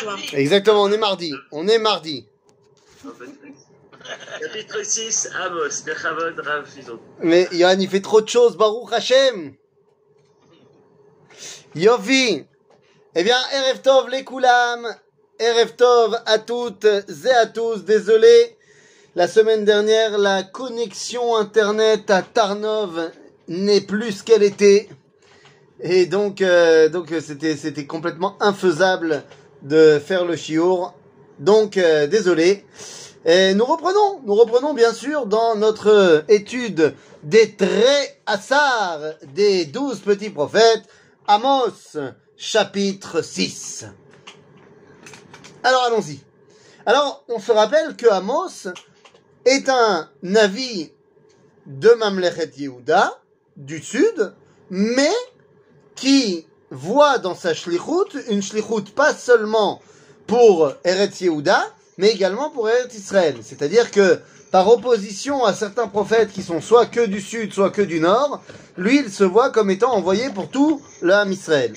[0.00, 0.18] soir.
[0.32, 1.32] Exactement, on est mardi.
[1.52, 2.26] On est mardi.
[4.40, 6.98] Chapitre 6, Amos, Bechavod, Rav Fizon.
[7.20, 9.54] Mais Yohan, il fait trop de choses, Baruch Hashem.
[11.74, 12.44] Yofi.
[13.14, 14.86] Eh bien, Erev Tov les Koulam.
[15.38, 17.84] Erev Tov à toutes et à tous.
[17.84, 18.56] Désolé,
[19.14, 23.10] la semaine dernière, la connexion Internet à Tarnov
[23.48, 24.88] n'est plus ce qu'elle était.
[25.80, 29.22] Et donc, euh, donc c'était, c'était complètement infaisable
[29.62, 30.94] de faire le chiour.
[31.38, 32.64] Donc, euh, désolé.
[33.24, 39.00] Et nous reprenons, nous reprenons bien sûr dans notre étude des traits assar
[39.34, 40.84] des douze petits prophètes,
[41.26, 41.98] Amos,
[42.36, 43.86] chapitre 6.
[45.62, 46.20] Alors allons-y.
[46.86, 48.68] Alors, on se rappelle que Amos
[49.44, 50.92] est un navi
[51.66, 53.20] de Mamlechet Yehuda,
[53.56, 54.34] du sud,
[54.70, 55.12] mais
[55.94, 59.80] qui voit dans sa shlichut une shlichut pas seulement
[60.26, 61.60] pour Eretz Yehuda,
[61.96, 63.36] mais également pour Eretz Israël.
[63.42, 67.82] C'est-à-dire que, par opposition à certains prophètes qui sont soit que du sud, soit que
[67.82, 68.42] du nord,
[68.76, 71.74] lui, il se voit comme étant envoyé pour tout Ham Israël.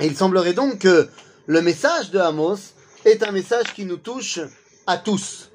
[0.00, 1.08] Il semblerait donc que
[1.46, 2.58] le message de Amos
[3.04, 4.40] est un message qui nous touche
[4.86, 5.50] à tous.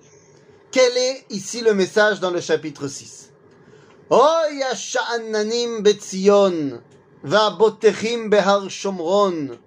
[0.71, 3.29] Quel est ici le message dans le chapitre 6
[4.11, 6.81] Oy sha'ananim betzion,
[7.23, 9.57] va'botechim behar shomron,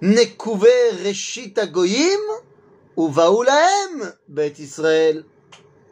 [0.00, 2.20] nekuve reshit agoyim,
[2.96, 5.24] uvaulahem bet Israël.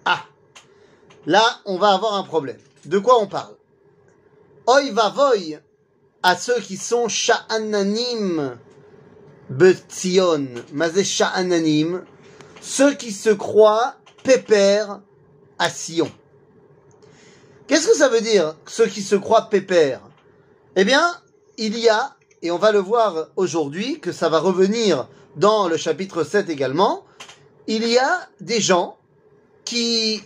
[0.04, 0.24] Ah,
[1.26, 2.58] là, on va avoir un problème.
[2.84, 3.56] De quoi on parle?
[4.66, 5.58] Oy vavoy
[6.22, 8.56] à ceux qui sont sha'ananim
[9.50, 12.04] betzion, mazé sha'ananim,
[12.60, 15.00] ceux qui se croient pépères
[15.58, 16.10] à Sion.
[17.66, 20.00] Qu'est-ce que ça veut dire, ceux qui se croient pépères?
[20.76, 21.16] Eh bien,
[21.56, 25.76] il y a, et on va le voir aujourd'hui, que ça va revenir dans le
[25.76, 27.04] chapitre 7 également,
[27.68, 28.98] il y a des gens
[29.64, 30.22] qui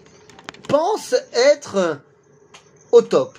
[0.69, 2.00] pensent être
[2.92, 3.38] au top,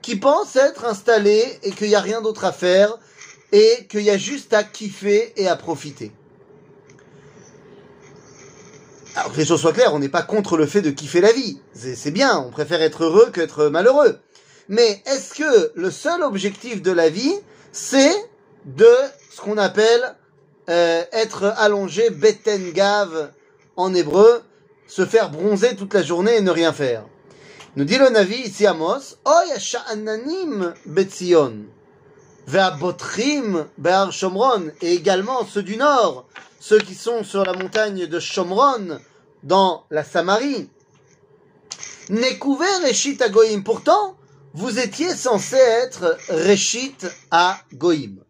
[0.00, 2.98] qui pensent être installés et qu'il n'y a rien d'autre à faire
[3.52, 6.12] et qu'il y a juste à kiffer et à profiter.
[9.14, 11.32] Alors que les choses soient claires, on n'est pas contre le fait de kiffer la
[11.32, 11.60] vie.
[11.74, 14.20] C'est bien, on préfère être heureux qu'être malheureux.
[14.70, 17.34] Mais est-ce que le seul objectif de la vie,
[17.72, 18.14] c'est
[18.64, 18.86] de
[19.32, 20.14] ce qu'on appelle
[20.68, 23.32] euh, être allongé, betengave
[23.74, 24.44] en hébreu,
[24.86, 27.04] se faire bronzer toute la journée et ne rien faire?
[27.74, 31.64] Nous dit le Navi ici Amos, Oy sha'ananim betzion,
[32.46, 36.28] ve'abotrim be'ar Shomron, et également ceux du nord,
[36.60, 39.00] ceux qui sont sur la montagne de Shomron,
[39.42, 40.68] dans la Samarie.
[42.08, 43.64] Nekouvé Reshit à Goïm.
[43.64, 44.16] Pourtant,
[44.52, 48.22] vous étiez censé être Reshit à Goïm.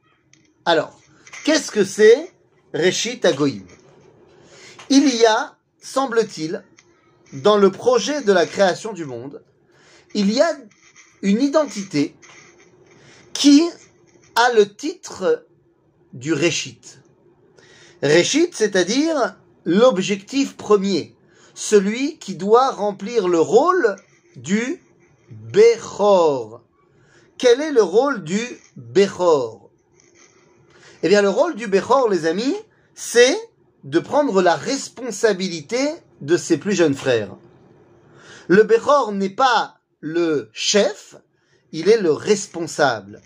[0.65, 1.01] Alors,
[1.45, 2.33] qu'est-ce que c'est
[2.75, 3.67] Reshit à Goïm?
[4.91, 6.65] Il y a, semble-t-il,
[7.33, 9.43] dans le projet de la création du monde,
[10.15, 10.57] il y a
[11.23, 12.17] une identité
[13.33, 13.63] qui
[14.35, 15.47] a le titre
[16.13, 17.01] du Reshit.
[18.03, 21.15] Reshit, c'est-à-dire l'objectif premier,
[21.55, 23.97] celui qui doit remplir le rôle
[24.37, 24.83] du
[25.31, 26.63] Bechor.
[27.39, 28.41] Quel est le rôle du
[28.77, 29.71] Bechor?
[31.03, 32.57] Eh bien, le rôle du Bechor, les amis,
[32.95, 33.39] c'est
[33.85, 35.79] de prendre la responsabilité
[36.21, 37.37] de ses plus jeunes frères.
[38.49, 41.17] Le Bechor n'est pas le chef,
[41.73, 43.23] il est le responsable.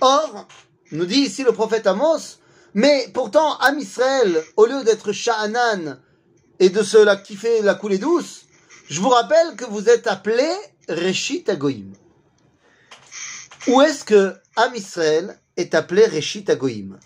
[0.00, 0.48] Or,
[0.90, 2.38] nous dit ici le prophète Amos,
[2.74, 5.98] mais pourtant, Am Israël, au lieu d'être Sha'anan
[6.58, 8.41] et de se la kiffer, la couler douce,
[8.92, 10.46] je vous rappelle que vous êtes appelé
[10.86, 11.94] Reshit Agoïm.
[13.68, 16.98] Où est-ce que Am Israël est appelé Reshit Agoïm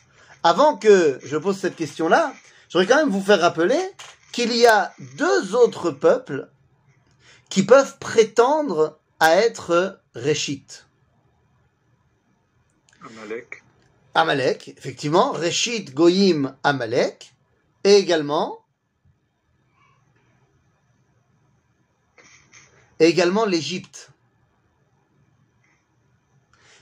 [0.43, 2.35] Avant que je pose cette question-là,
[2.69, 3.79] j'aurais quand même vous faire rappeler
[4.33, 6.51] qu'il y a deux autres peuples
[7.51, 10.89] qui peuvent prétendre à être Reshit.
[13.09, 13.63] Amalek.
[14.15, 17.33] Amalek, effectivement, Reshit Goyim Amalek,
[17.85, 18.59] et également,
[23.01, 24.11] et également l'Égypte.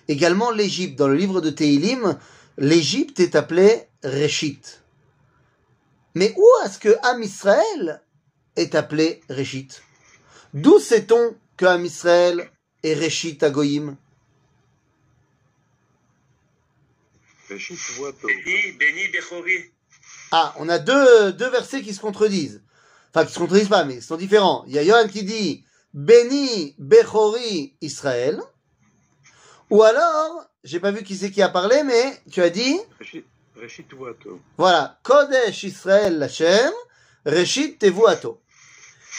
[0.09, 0.99] Également l'Égypte.
[0.99, 2.19] Dans le livre de Teilim,
[2.59, 4.83] l'Égypte est appelée Reshit.
[6.15, 8.03] Mais où est-ce que Am Israël
[8.57, 9.83] est appelé Reshit
[10.53, 12.51] D'où sait-on que Am Israël
[12.83, 13.51] est Reshit à
[19.11, 19.73] Bechori.
[20.33, 22.63] Ah, on a deux, deux versets qui se contredisent.
[23.11, 24.65] Enfin, qui se contredisent pas, mais ils sont différents.
[24.67, 25.65] Il y a Yohan qui dit
[25.95, 28.41] Béni Bechori Israël.
[29.71, 32.79] Ou alors, j'ai pas vu qui c'est qui a parlé, mais tu as dit
[33.57, 33.87] Reshit.
[34.59, 34.99] Voilà.
[35.05, 36.73] Kodesh Israël Lachem,
[37.25, 38.41] Reshit Tevuato.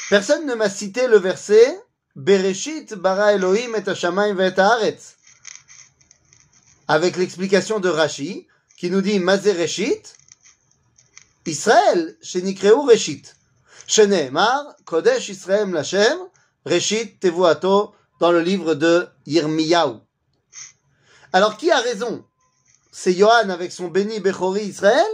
[0.10, 1.80] Personne ne m'a cité le verset
[2.16, 5.16] Bereshit bara Elohim et Hashamayim et Haaretz.
[6.88, 8.48] Avec l'explication de Rashi,
[8.78, 10.16] qui nous dit Mazé Reshit,
[11.46, 13.36] Israël, Shenikreu Reshit.
[13.88, 16.18] Sheneemar, Kodesh Israël Lachem,
[16.66, 20.00] Reshit Tevuato, dans le livre de Yirmiyahu.
[21.34, 22.26] Alors qui a raison?
[22.92, 25.06] C'est Johan avec son béni Bechori Israël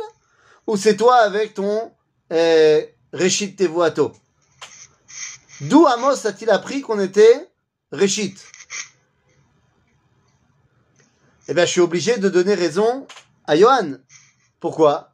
[0.67, 1.91] ou c'est toi avec ton
[2.31, 4.13] euh, Reshit Tevuato?
[5.61, 7.51] D'où Amos a-t-il appris qu'on était
[7.91, 8.37] Reshit
[11.47, 13.07] Eh bien, je suis obligé de donner raison
[13.45, 13.97] à Johan.
[14.59, 15.11] Pourquoi?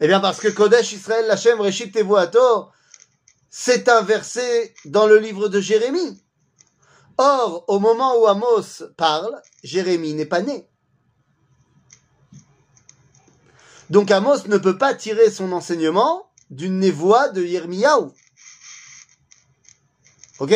[0.00, 2.70] Eh bien, parce que Kodesh Israël Lachem Reshit Tevuato,
[3.50, 6.22] c'est un verset dans le livre de Jérémie.
[7.18, 10.68] Or, au moment où Amos parle, Jérémie n'est pas né.
[13.88, 18.10] Donc Amos ne peut pas tirer son enseignement d'une névoie de Yirmiyahu.
[20.38, 20.54] Ok?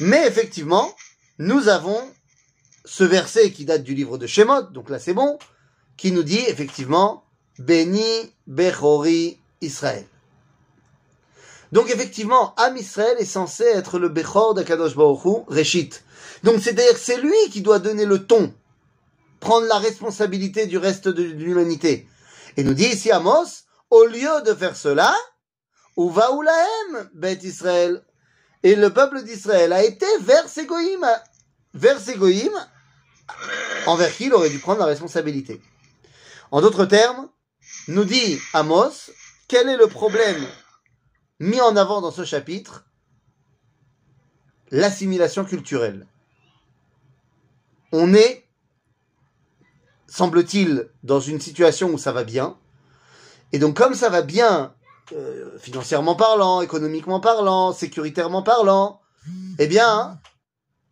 [0.00, 0.92] Mais effectivement,
[1.38, 2.00] nous avons
[2.84, 5.38] ce verset qui date du livre de Shemot, donc là c'est bon,
[5.96, 7.24] qui nous dit effectivement
[7.58, 10.06] Béni Bechori Israël.
[11.72, 16.04] Donc effectivement, Am Israël est censé être le Bechor de Kadosh Baruch Hu, Reshit.
[16.42, 18.54] Donc c'est-à-dire c'est lui qui doit donner le ton,
[19.40, 22.06] prendre la responsabilité du reste de l'humanité.
[22.58, 25.14] Et nous dit ici Amos, au lieu de faire cela,
[25.96, 28.04] Uva Ulahem, Bet Israël.
[28.62, 31.08] Et le peuple d'Israël a été vers ses goïms,
[31.74, 32.68] vers ses goïms,
[33.86, 35.60] envers qui il aurait dû prendre la responsabilité.
[36.50, 37.28] En d'autres termes,
[37.88, 39.10] nous dit Amos,
[39.48, 40.46] quel est le problème
[41.42, 42.86] mis en avant dans ce chapitre
[44.70, 46.06] l'assimilation culturelle.
[47.90, 48.48] On est,
[50.06, 52.56] semble-t-il, dans une situation où ça va bien.
[53.52, 54.72] Et donc comme ça va bien,
[55.12, 59.00] euh, financièrement parlant, économiquement parlant, sécuritairement parlant,
[59.58, 60.20] eh bien,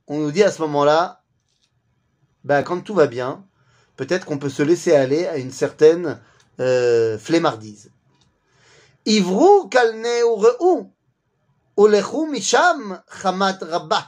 [0.08, 1.22] on nous dit à ce moment-là,
[2.42, 3.46] bah, quand tout va bien,
[3.96, 6.20] peut-être qu'on peut se laisser aller à une certaine
[6.58, 7.92] euh, flemmardise.
[9.07, 10.89] עברו כלנה וראו,
[11.77, 14.01] ולכו משם חמת רבה,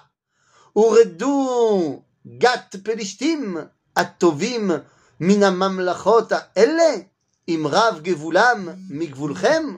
[0.76, 3.58] ורדו גת פלישתים
[3.96, 4.72] הטובים
[5.20, 6.94] מן הממלכות האלה,
[7.48, 9.78] עם רב גבולם מגבולכם.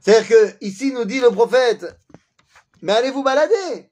[0.00, 1.86] C'est-à-dire que ici nous dit le prophète,
[2.82, 3.90] mais allez vous balader,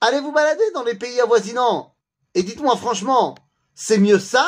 [0.00, 1.94] allez vous balader dans les pays avoisinants,
[2.34, 3.36] et dites-moi franchement,
[3.74, 4.46] c'est mieux ça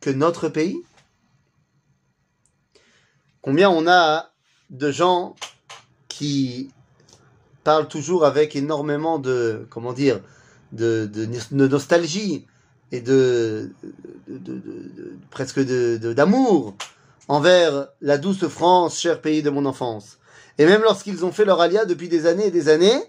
[0.00, 0.82] que notre pays
[3.45, 4.31] Combien on a
[4.71, 5.35] de gens
[6.07, 6.71] qui
[7.63, 10.19] parlent toujours avec énormément de, comment dire,
[10.71, 11.07] de,
[11.51, 12.47] nostalgie
[12.91, 13.69] et de,
[14.27, 14.63] de
[15.29, 16.73] presque d'amour
[17.27, 20.17] envers la douce France, cher pays de mon enfance.
[20.57, 22.99] Et même lorsqu'ils ont fait leur alia depuis des années et des années,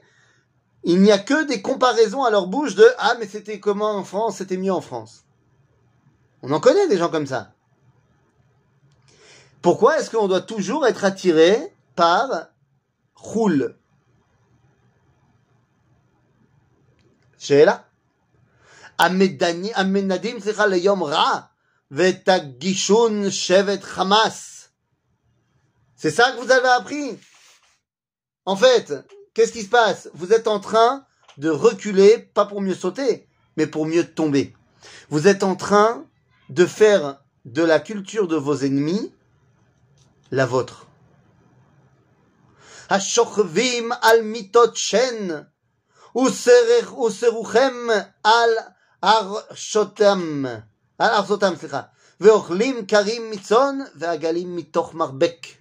[0.85, 4.05] il n'y a que des comparaisons à leur bouche de Ah, mais c'était comment en
[4.05, 5.25] France C'était mieux en France.
[6.43, 7.56] On en connaît des gens comme ça.
[9.66, 12.48] Pourquoi est-ce qu'on doit toujours être attiré par
[13.16, 13.76] Choul
[17.42, 17.78] שאלה.
[19.00, 21.40] המנדים, סליחה, ליום רע,
[21.92, 24.70] ותגישון שבט חמאס.
[25.98, 27.20] C'est ça que vous avez appris.
[28.46, 28.94] En fait,
[29.34, 31.06] qu'est-ce qui se passe Vous êtes en train
[31.38, 34.56] de reculer, pas pour mieux sauter, mais pour mieux tomber.
[35.10, 36.06] Vous êtes en train
[36.50, 39.14] de faire de la culture de vos ennemis
[40.31, 40.87] la vôtre.
[42.89, 45.47] Hashorvim al mitot shen,
[46.15, 47.91] useruchem
[48.25, 50.47] al archotam,
[50.99, 51.91] al archotam, slicha,
[52.21, 55.61] veochlim karim mitzon, veagalim mitoch marbek.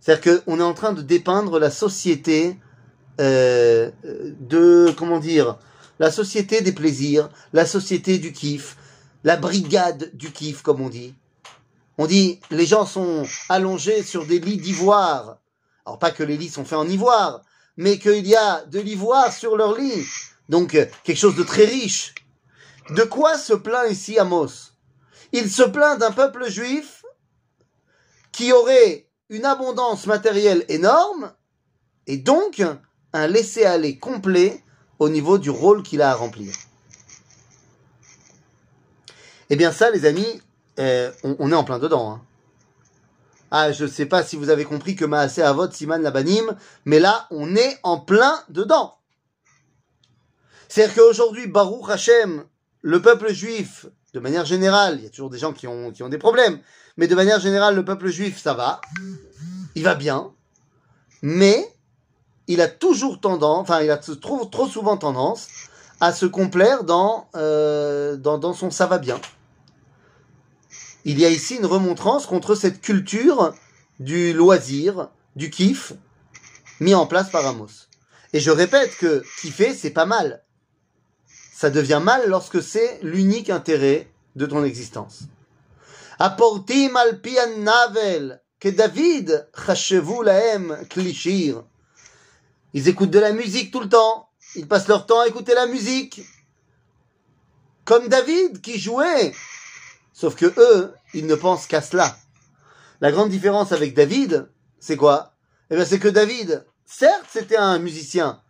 [0.00, 2.56] C'est-à-dire qu'on est en train de dépeindre la société
[3.20, 3.90] euh,
[4.40, 5.58] de, comment dire,
[5.98, 8.76] la société des plaisirs, la société du kiff,
[9.24, 11.14] la brigade du kiff, comme on dit.
[11.98, 15.38] On dit, les gens sont allongés sur des lits d'ivoire.
[15.84, 17.42] Alors pas que les lits sont faits en ivoire,
[17.76, 20.06] mais qu'il y a de l'ivoire sur leurs lits.
[20.48, 22.14] Donc quelque chose de très riche.
[22.90, 24.70] De quoi se plaint ici Amos?
[25.32, 27.04] Il se plaint d'un peuple juif
[28.30, 31.32] qui aurait une abondance matérielle énorme
[32.06, 32.62] et donc
[33.12, 34.62] un laisser-aller complet
[35.00, 36.54] au niveau du rôle qu'il a à remplir.
[39.50, 40.42] Eh bien ça, les amis,
[40.78, 42.12] euh, on, est en plein dedans.
[42.12, 42.22] Hein.
[43.50, 46.54] Ah, je sais pas si vous avez compris que Maasé Avot Siman Labanim,
[46.84, 48.94] mais là, on est en plein dedans.
[50.68, 52.44] C'est-à-dire qu'aujourd'hui, Baruch Hashem,
[52.82, 56.18] le peuple juif, de manière générale, il y a toujours des gens qui ont, des
[56.18, 56.60] problèmes,
[56.96, 58.80] mais de manière générale, le peuple juif, ça va,
[59.74, 60.30] il va bien,
[61.22, 61.74] mais
[62.46, 65.48] il a toujours tendance, enfin, il a trop, souvent tendance
[66.00, 69.18] à se complaire dans, euh, dans son ça va bien.
[71.10, 73.54] Il y a ici une remontrance contre cette culture
[73.98, 75.94] du loisir, du kiff,
[76.80, 77.88] mis en place par Amos.
[78.34, 80.44] Et je répète que kiffer, c'est pas mal.
[81.54, 85.20] Ça devient mal lorsque c'est l'unique intérêt de ton existence.
[86.18, 87.18] Apportim al
[87.60, 90.76] navel, que David chashevu laem.
[92.74, 94.28] Ils écoutent de la musique tout le temps.
[94.56, 96.20] Ils passent leur temps à écouter la musique.
[97.86, 99.32] Comme David qui jouait.
[100.12, 102.16] Sauf que eux, ils ne pensent qu'à cela.
[103.00, 104.48] La grande différence avec David,
[104.80, 105.34] c'est quoi?
[105.70, 108.40] Eh bien, c'est que David, certes, c'était un musicien,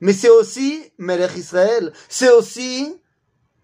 [0.00, 2.94] mais c'est aussi Melech Israël, c'est aussi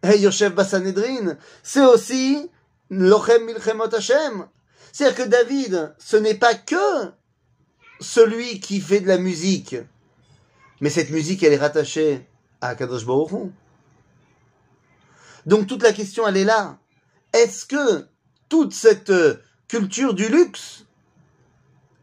[0.04, 2.48] Yosef Bassanedrin, c'est aussi
[2.88, 4.46] Lochem Milchemot Hashem.
[4.92, 7.12] C'est-à-dire que David, ce n'est pas que
[8.00, 9.76] celui qui fait de la musique,
[10.80, 12.26] mais cette musique, elle est rattachée
[12.60, 13.50] à Kadosh Baruch.
[15.46, 16.78] Donc toute la question, elle est là.
[17.32, 18.06] Est-ce que
[18.50, 19.12] toute cette
[19.68, 20.84] culture du luxe,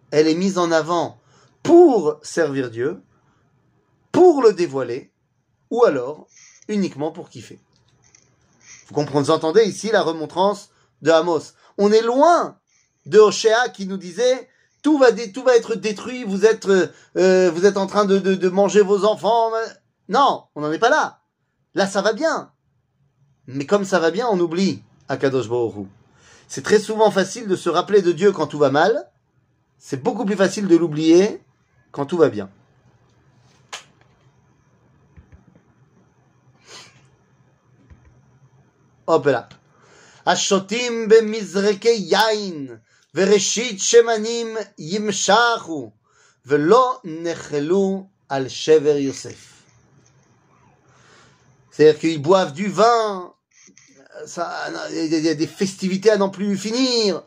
[0.10, 1.20] elle est mise en avant
[1.62, 3.04] pour servir Dieu,
[4.12, 5.12] pour le dévoiler,
[5.70, 6.28] ou alors
[6.68, 7.60] uniquement pour kiffer
[8.88, 10.70] Vous comprenez, entendez ici la remontrance
[11.04, 11.54] de Amos.
[11.78, 12.58] On est loin
[13.06, 14.50] de Oshéa qui nous disait
[14.82, 19.52] tout va, être détruit, vous êtes, euh, êtes en train de, manger vos enfants.
[20.08, 21.20] Non, on n'en est pas là.
[21.76, 22.52] Là, ça va bien.
[23.48, 25.88] Mais comme ça va bien, on oublie Akadosh Baruch
[26.49, 29.11] C'est très souvent facile de se rappeler de Dieu quand tout va mal.
[29.79, 31.43] C'est beaucoup plus facile de l'oublier
[31.91, 32.51] quand tout va bien.
[39.07, 39.49] Hop là.
[40.27, 42.77] השוטים במזרקי יין
[43.15, 45.91] וראשית שמנים ימשכו
[46.47, 49.49] ולא נחלו על שבר יוסף.
[51.71, 53.33] C'est-à-dire qu'ils boivent du vin,
[54.92, 57.24] il y a des festivités à n'en plus finir.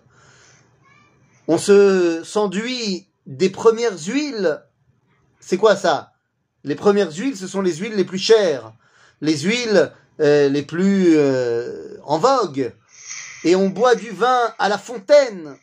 [1.49, 4.63] On se s'enduit des premières huiles.
[5.41, 6.13] C'est quoi ça?
[6.65, 8.73] Les premières huiles, ce sont les huiles les plus chères,
[9.21, 12.75] les huiles euh, les plus euh, en vogue.
[13.45, 15.57] Et on boit du vin à la fontaine.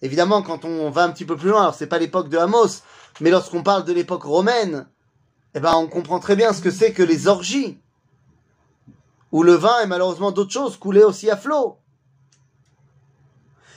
[0.00, 2.80] Évidemment, quand on va un petit peu plus loin, alors c'est pas l'époque de Amos,
[3.20, 4.86] mais lorsqu'on parle de l'époque romaine,
[5.54, 7.78] eh ben on comprend très bien ce que c'est que les orgies,
[9.32, 11.78] où le vin et malheureusement d'autres choses coulaient aussi à flot.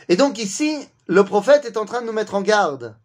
[0.10, 2.98] Et donc ici, le prophète est en train de nous mettre en garde.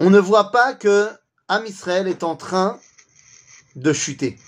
[0.00, 1.10] On ne voit pas que
[1.48, 2.78] Am Israël est en train
[3.74, 4.38] de chuter.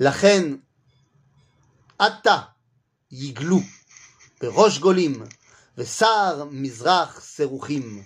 [0.00, 0.60] La reine
[1.98, 2.54] Atta
[3.10, 3.62] Yiglu
[4.42, 5.24] Rosh Golim
[5.84, 8.04] Sar Mizrach Seruchim.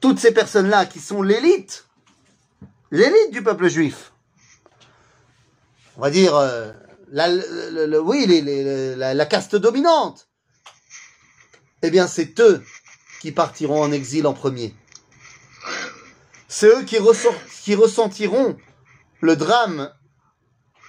[0.00, 1.86] Toutes ces personnes-là qui sont l'élite,
[2.90, 4.12] l'élite du peuple juif.
[5.96, 6.70] On va dire, euh,
[7.10, 7.28] la,
[8.02, 8.26] oui,
[8.96, 10.28] la, caste dominante.
[11.82, 12.62] Eh bien, c'est eux
[13.20, 14.74] qui partiront en exil en premier.
[16.48, 18.56] C'est eux qui, ressentiront
[19.20, 19.92] le drame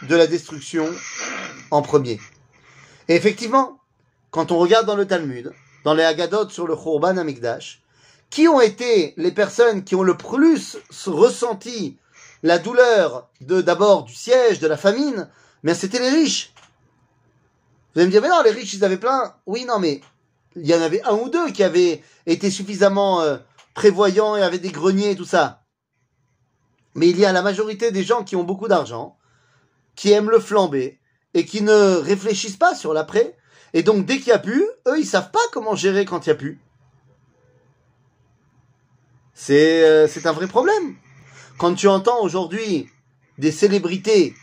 [0.04, 0.90] de la destruction
[1.72, 2.20] en premier.
[3.08, 3.80] Et effectivement,
[4.32, 7.82] quand on regarde dans le Talmud, dans les Haggadot sur le Khurban Amikdash,
[8.30, 11.98] qui ont été les personnes qui ont le plus ressenti
[12.44, 15.30] la douleur de d'abord du siège, de la famine,
[15.64, 16.54] mais c'était les riches.
[17.94, 19.34] Vous allez me dire, mais non, les riches, ils avaient plein.
[19.46, 20.02] Oui, non, mais
[20.56, 23.38] il y en avait un ou deux qui avaient été suffisamment euh,
[23.74, 25.64] prévoyants et avaient des greniers et tout ça.
[26.94, 29.18] Mais il y a la majorité des gens qui ont beaucoup d'argent,
[29.96, 31.00] qui aiment le flamber
[31.34, 33.38] et qui ne réfléchissent pas sur l'après.
[33.74, 36.30] Et donc, dès qu'il y a plus, eux, ils savent pas comment gérer quand il
[36.30, 36.60] y a plus.
[39.40, 40.96] C'est euh, un vrai problème.
[41.60, 42.90] Quand tu entends aujourd'hui
[43.38, 44.34] des célébrités,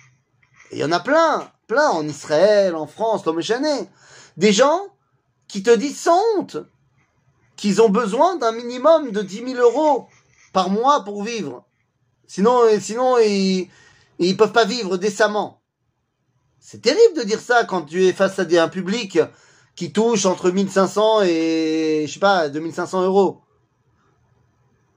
[0.71, 3.89] il y en a plein, plein en Israël, en France, l'homme échané,
[4.37, 4.87] des gens
[5.49, 6.59] qui te disent sans honte
[7.57, 10.07] qu'ils ont besoin d'un minimum de 10 000 euros
[10.53, 11.65] par mois pour vivre.
[12.29, 13.69] Sinon, sinon ils
[14.21, 15.61] ils peuvent pas vivre décemment.
[16.61, 19.19] C'est terrible de dire ça quand tu es face à un public
[19.75, 23.44] qui touche entre 1500 et, je sais pas, 2500 euros.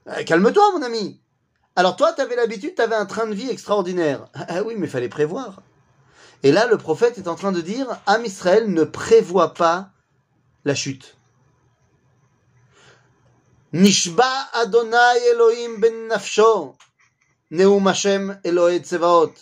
[0.07, 1.19] Euh, calme-toi, mon ami.
[1.75, 4.27] Alors toi, tu avais l'habitude, tu avais un train de vie extraordinaire.
[4.33, 5.61] Ah, ah oui, mais fallait prévoir.
[6.43, 9.89] Et là, le prophète est en train de dire, Am Israël ne prévoit pas
[10.65, 11.15] la chute.
[13.73, 16.75] Nishba Adonai Elohim ben nafsho,
[17.51, 19.33] Neum Hashem Elohe Tsevaot,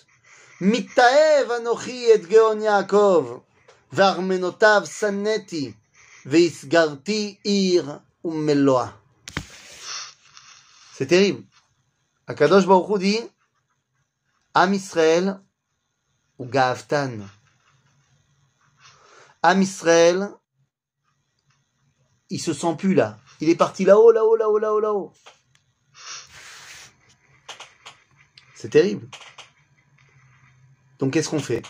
[0.61, 3.41] Mitaev Anochi et Geon Yaakov,
[3.91, 5.75] Varmenotav Saneti,
[6.25, 9.04] Veisgarti Ir Ummeloa.
[10.94, 11.42] C'est terrible.
[12.28, 13.22] הקדוש ברוך הוא dit,
[14.56, 15.28] עם ישראל
[16.36, 17.20] הוא גאוותן.
[19.44, 20.22] עם ישראל,
[22.30, 23.18] il se sent plus là.
[23.40, 25.12] Il est parti là-haut, là-haut, là-haut, là-haut, là-haut.
[28.54, 29.08] C'est terrible.
[30.98, 31.62] Donc qu'est-ce qu'on fait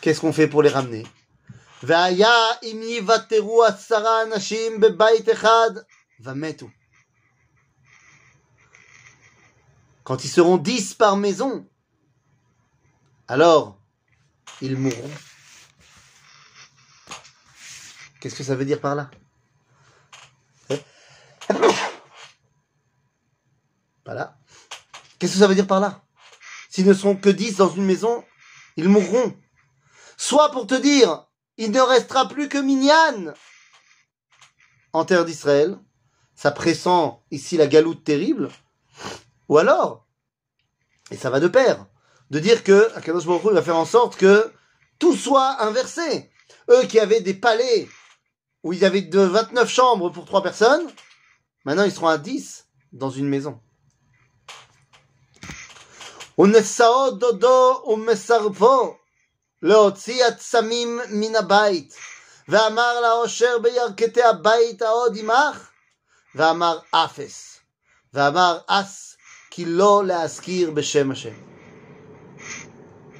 [0.00, 1.04] Qu'est-ce qu'on fait pour les ramener
[1.82, 5.70] והיה אם יוותרו עשרה אנשים בבית אחד,
[6.20, 6.66] ומתו.
[10.05, 11.67] Quand ils seront dix par maison,
[13.27, 13.77] alors
[14.61, 15.11] ils mourront.
[18.21, 19.09] Qu'est-ce que ça veut dire par là?
[24.03, 24.37] Pas là.
[25.17, 26.03] Qu'est-ce que ça veut dire par là?
[26.69, 28.23] S'ils ne seront que dix dans une maison,
[28.77, 29.35] ils mourront.
[30.17, 31.25] Soit pour te dire,
[31.57, 33.33] il ne restera plus que Minyan
[34.93, 35.79] en terre d'Israël.
[36.35, 38.51] Ça pressent ici la galoute terrible.
[39.48, 40.06] Ou alors,
[41.10, 41.86] et ça va de pair,
[42.30, 44.52] de dire que Akadosh Baruch Hu va faire en sorte que
[44.98, 46.30] tout soit inversé.
[46.68, 47.88] Eux qui avaient des palais
[48.62, 50.86] où ils avaient de 29 chambres pour trois personnes,
[51.64, 53.60] maintenant ils seront à 10 dans une maison.
[56.40, 58.96] ונשאו דודו ומסרפו
[59.62, 61.94] להוציא הצמים מן הבית,
[62.48, 65.70] ואמר לעושר בירכתי הבית העוד עמך,
[66.34, 67.60] ואמר אפס,
[68.14, 69.13] ואמר אס,
[69.54, 71.34] כי לא להזכיר בשם השם.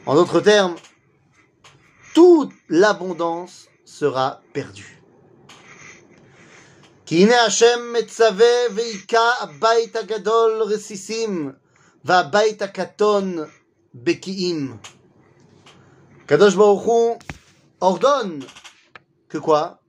[0.06, 0.80] En d'autres termes,
[2.14, 5.00] toute l'abondance sera perdue.
[7.06, 11.52] כי הנה השם מצווה והיכה הבית הגדול רסיסים,
[12.04, 13.36] והבית הקטון
[13.94, 14.76] בקיאים.
[16.28, 17.18] Kadosh Baruch Hu
[17.80, 18.44] ordonne
[19.28, 19.80] que quoi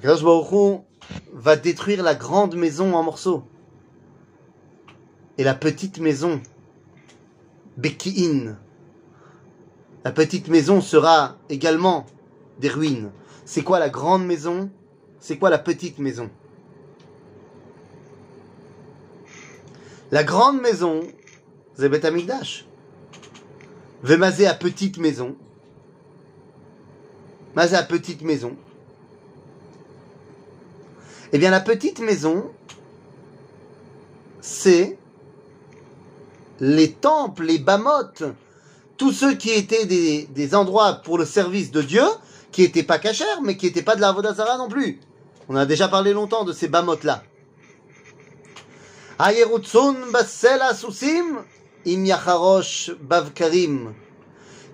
[0.00, 0.84] Kadosh Baruch Hu
[1.33, 3.43] va détruire la grande maison en morceaux.
[5.37, 6.41] Et la petite maison,
[7.77, 8.57] Beki'in,
[10.03, 12.05] la petite maison sera également
[12.59, 13.11] des ruines.
[13.45, 14.69] C'est quoi la grande maison?
[15.19, 16.29] C'est quoi la petite maison?
[20.11, 21.01] La grande maison,
[21.75, 22.65] c'est Bet Amikdash.
[24.01, 25.35] Vemazé à petite maison.
[27.55, 28.55] Mazé à petite maison.
[31.33, 32.51] Eh bien, la petite maison,
[34.39, 34.97] c'est
[36.59, 38.23] les temples, les bamotes,
[38.97, 42.05] tous ceux qui étaient des, endroits pour le service de Dieu,
[42.51, 44.99] qui n'étaient pas cachers, mais qui n'étaient pas de la Vodazara non plus.
[45.49, 47.23] On a déjà parlé longtemps de ces bamotes-là.
[49.19, 51.39] Ayerutsun basela susim
[51.85, 52.05] im
[53.01, 53.95] bavkarim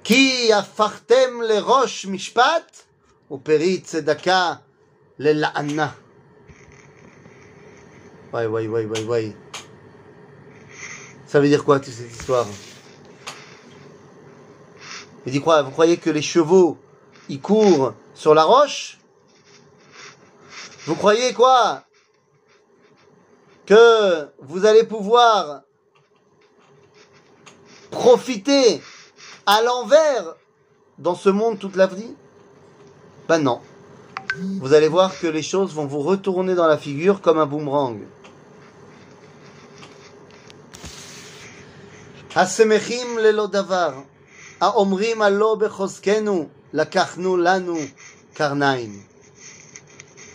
[0.03, 2.67] ki afartem le rosh mishpat
[3.31, 4.61] uperit tzedaka
[5.19, 5.95] le Anna.
[8.33, 9.35] Ouais, ouais, ouais, ouais, ouais.
[11.27, 12.47] Ça veut dire quoi toute cette histoire?
[15.27, 16.79] Il dit quoi Vous croyez que les chevaux,
[17.29, 18.97] ils courent sur la roche?
[20.87, 21.83] Vous croyez quoi?
[23.67, 25.61] Que vous allez pouvoir
[27.91, 28.81] profiter
[29.45, 30.35] à l'envers
[30.97, 32.15] dans ce monde toute la vie?
[33.27, 33.61] Ben non.
[34.35, 37.99] Vous allez voir que les choses vont vous retourner dans la figure comme un boomerang.
[42.36, 43.92] השמחים ללא דבר,
[44.60, 47.76] האומרים הלא בחוזקנו, לקחנו לנו
[48.34, 49.02] קרניים.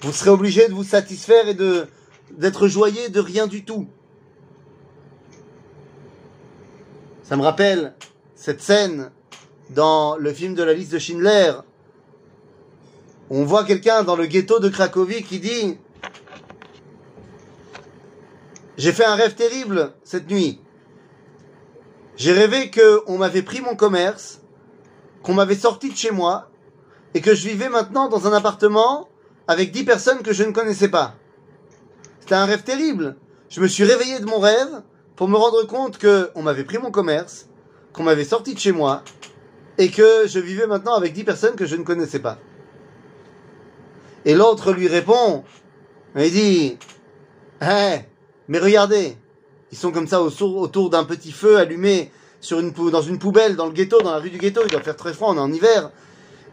[0.03, 1.88] Vous serez obligé de vous satisfaire et de
[2.32, 3.88] d'être joyeux de rien du tout.
[7.23, 7.93] Ça me rappelle
[8.36, 9.12] cette scène
[9.69, 11.53] dans le film de la liste de Schindler.
[13.29, 15.77] On voit quelqu'un dans le ghetto de Cracovie qui dit
[18.77, 20.60] J'ai fait un rêve terrible cette nuit.
[22.18, 24.40] J'ai rêvé que on m'avait pris mon commerce,
[25.22, 26.50] qu'on m'avait sorti de chez moi,
[27.14, 29.09] et que je vivais maintenant dans un appartement
[29.46, 31.14] avec dix personnes que je ne connaissais pas.
[32.18, 33.16] C'était un rêve terrible.
[33.48, 34.83] Je me suis réveillé de mon rêve
[35.14, 37.46] pour me rendre compte que on m'avait pris mon commerce,
[37.92, 39.04] qu'on m'avait sorti de chez moi,
[39.78, 42.38] et que je vivais maintenant avec dix personnes que je ne connaissais pas.
[44.24, 45.44] Et l'autre lui répond,
[46.16, 46.78] il dit,
[47.62, 48.00] Eh,
[48.48, 49.16] mais regardez,
[49.72, 52.11] ils sont comme ça autour d'un petit feu allumé
[52.50, 54.62] dans une poubelle dans le ghetto, dans la rue du ghetto.
[54.64, 55.90] Il doit faire très froid, on est en hiver.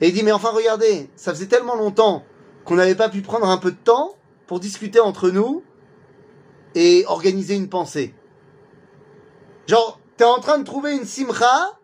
[0.02, 2.24] Et il dit mais enfin regardez, ça faisait tellement longtemps
[2.66, 4.16] qu'on n'avait pas pu prendre un peu de temps
[4.48, 5.64] pour discuter entre nous
[6.74, 8.14] et organiser une pensée.
[9.68, 11.80] Genre, t'es en train de trouver une simcha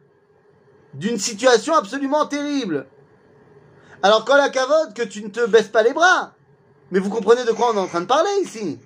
[0.94, 2.88] d'une situation absolument terrible.
[4.04, 6.34] Alors, quand la cavote, que tu ne te baisses pas les bras.
[6.92, 8.80] Mais vous comprenez de quoi on est en train de parler ici.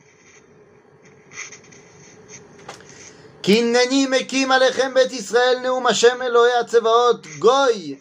[3.44, 7.96] כי הנני מקים עליכם בית ישראל נאום השם אלוהי הצבאות גוי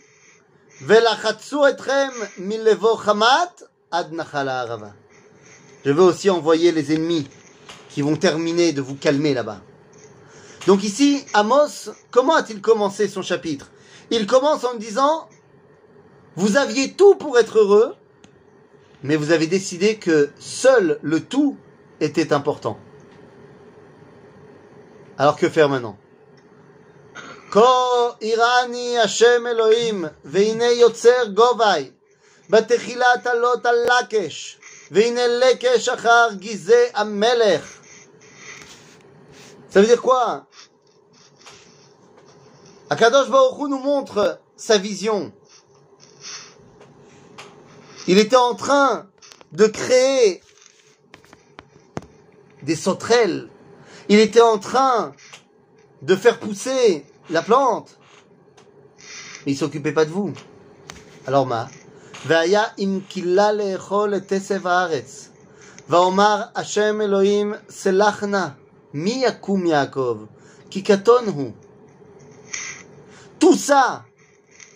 [0.82, 4.90] ולחצו אתכם מלבוא חמת עד נחל הערבה.
[5.86, 7.26] Je veux aussi envoyer les ennemis
[7.90, 9.62] qui vont terminer de vous calmer là-bas.
[10.68, 13.72] Donc ici, Amos, comment a-t-il commencé son chapitre
[14.12, 15.30] Il commence en disant,
[16.36, 17.96] vous aviez tout pour être heureux,
[19.04, 21.56] mais vous avez décidé que seul le tout
[22.02, 22.78] était important.
[25.18, 25.98] Alors que faire maintenant
[27.52, 31.92] Ko irani Hashem Elohim, veine yotzer govai,
[32.50, 34.58] בתחילת עלות על לקש,
[34.92, 37.80] והנה לקש אחר גזי המלך.
[39.72, 40.48] Ça veut dire quoi
[42.90, 45.32] Akadosh Baruch Hu nous montre sa vision.
[48.08, 49.08] Il était en train
[49.52, 50.42] de créer
[52.64, 53.50] des sauterelles.
[54.10, 55.14] Il était en train
[56.02, 57.98] de faire pousser la plante.
[59.46, 60.34] Mais il s'occupait pas de vous.
[61.28, 61.68] Alors ma,
[62.26, 65.30] והיה אם כלה לאכול את עשב הארץ.
[65.90, 68.48] ואומר השם אלוהים סלח נא,
[68.94, 70.18] מי יקום יעקב?
[70.70, 71.52] כי קטון הוא.
[73.40, 74.04] Tout ça,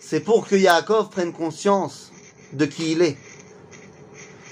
[0.00, 2.10] c'est pour que Yaakov prenne conscience
[2.54, 3.18] de qui il est.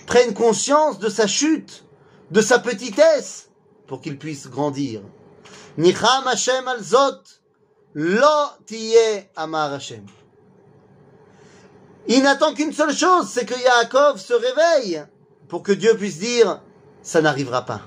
[0.07, 1.85] Prenne conscience de sa chute,
[2.31, 3.46] de sa petitesse,
[3.88, 5.02] pour qu'ils puissent grandir.
[5.78, 7.22] Nicham Hashem al zot,
[7.94, 10.06] lo tiye amar Hashem.
[12.08, 15.04] Il n'attend qu'une seule chose, c'est que Yaakov se réveille
[15.50, 16.62] pour que Dieu puisse dire,
[17.02, 17.82] ça n'arrivera pas.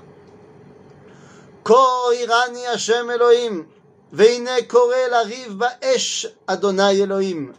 [1.63, 1.75] Ko
[2.13, 3.65] irani Hashem Elohim,
[4.11, 7.53] veine kore l'ariv ba'esh Adonai Elohim,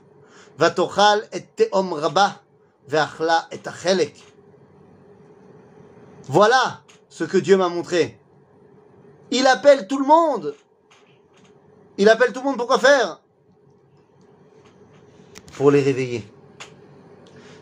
[0.58, 2.42] vatochal et teom rabba,
[2.88, 4.14] veachla et achelek.
[6.28, 8.18] Voilà ce que Dieu m'a montré.
[9.34, 10.54] Il appelle tout le monde.
[11.96, 13.22] Il appelle tout le monde pour quoi faire?
[15.54, 16.22] Pour les réveiller.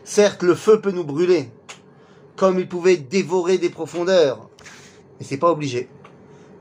[0.03, 1.49] Certes, le feu peut nous brûler,
[2.35, 4.49] comme il pouvait dévorer des profondeurs,
[5.17, 5.89] mais c'est pas obligé.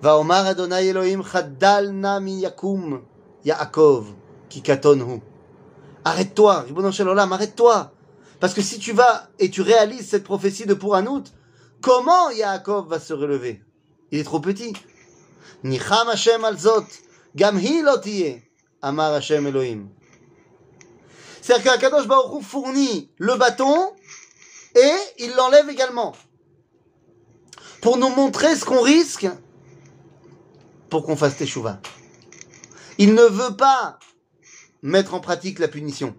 [0.00, 3.02] Va Omar Adonai Elohim Chadalna Yakum
[3.44, 4.12] Yaakov
[4.48, 5.20] Kikatonhu.
[6.04, 7.90] Arrête-toi, Ribbon Olam, arrête-toi.
[8.38, 11.24] Parce que si tu vas et tu réalises cette prophétie de Pouhanout,
[11.80, 13.60] comment Yaakov va se relever?
[14.12, 14.72] Il est trop petit.
[15.64, 16.86] Hashem al zot,
[17.34, 18.42] gam hi lo tiyeh,
[18.82, 19.88] amar Hashem Elohim.
[21.40, 23.92] C'est-à-dire qu'Akadosh Baruch Hu fournit le bâton
[24.74, 26.14] et il l'enlève également.
[27.80, 29.26] Pour nous montrer ce qu'on risque
[30.90, 31.80] pour qu'on fasse teshuva.
[32.98, 33.98] Il ne veut pas
[34.82, 36.14] mettre en pratique la punition.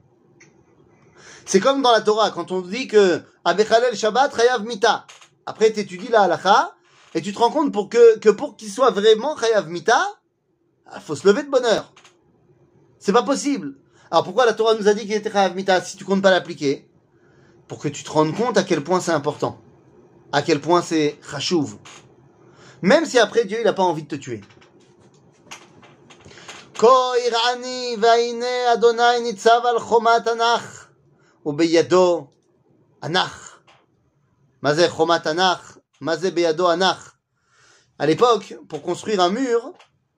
[1.46, 5.06] C'est comme dans la Torah, quand on dit que Abechalel Shabbat Chayav Mita.
[5.46, 6.74] Après, tu étudies la halacha
[7.15, 9.99] et tu te rends compte pour que, que pour qu'il soit vraiment Chayav Mita,
[10.95, 11.93] il faut se lever de bonne heure.
[12.99, 13.75] C'est pas possible.
[14.11, 16.31] Alors pourquoi la Torah nous a dit qu'il était Chayav Mita si tu comptes pas
[16.31, 16.89] l'appliquer
[17.69, 19.59] Pour que tu te rendes compte à quel point c'est important.
[20.33, 21.77] À quel point c'est chashuv.
[22.83, 24.43] Même si après Dieu il n'a pas envie de te tuer.
[26.79, 30.87] כה ירעני והנה אדוני ניצב על חומת ענך
[31.47, 32.27] ובידו
[33.03, 33.59] ענך.
[34.63, 35.70] מה זה חומת ענך?
[38.00, 39.74] à l'époque, pour construire un mur,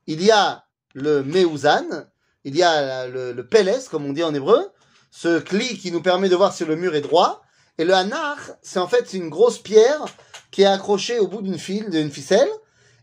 [0.08, 2.08] il y a le meuzan,
[2.44, 4.72] il y a le, le comme on dit en hébreu,
[5.12, 7.42] ce cli qui nous permet de voir si le mur est droit,
[7.78, 10.06] et le hanar, c'est en fait une grosse pierre
[10.52, 12.50] qui est accrochée au bout d'une file, d'une ficelle,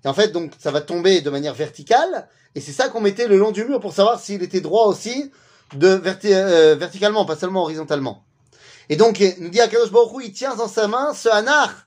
[0.05, 3.29] et en fait donc ça va tomber de manière verticale, et c'est ça qu'on mettait
[3.29, 5.31] le long du mur pour savoir s'il était droit aussi,
[5.75, 8.25] de euh, verticalement, pas seulement horizontalement.
[8.89, 11.87] Et donc, nous dit Akadosh Baruch il tient dans sa main ce hanar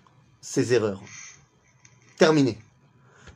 [0.50, 1.02] ses erreurs.
[2.18, 2.58] Terminé.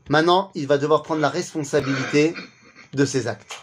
[0.09, 2.35] Maintenant, il va devoir prendre la responsabilité
[2.93, 3.57] de ses actes.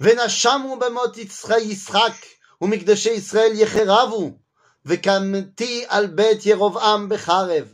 [0.00, 2.12] ונשמו במות יצחק
[2.60, 4.38] ומקדשי ישראל יחרבו,
[4.86, 7.72] וקמתי על בית ירבעם בחרב.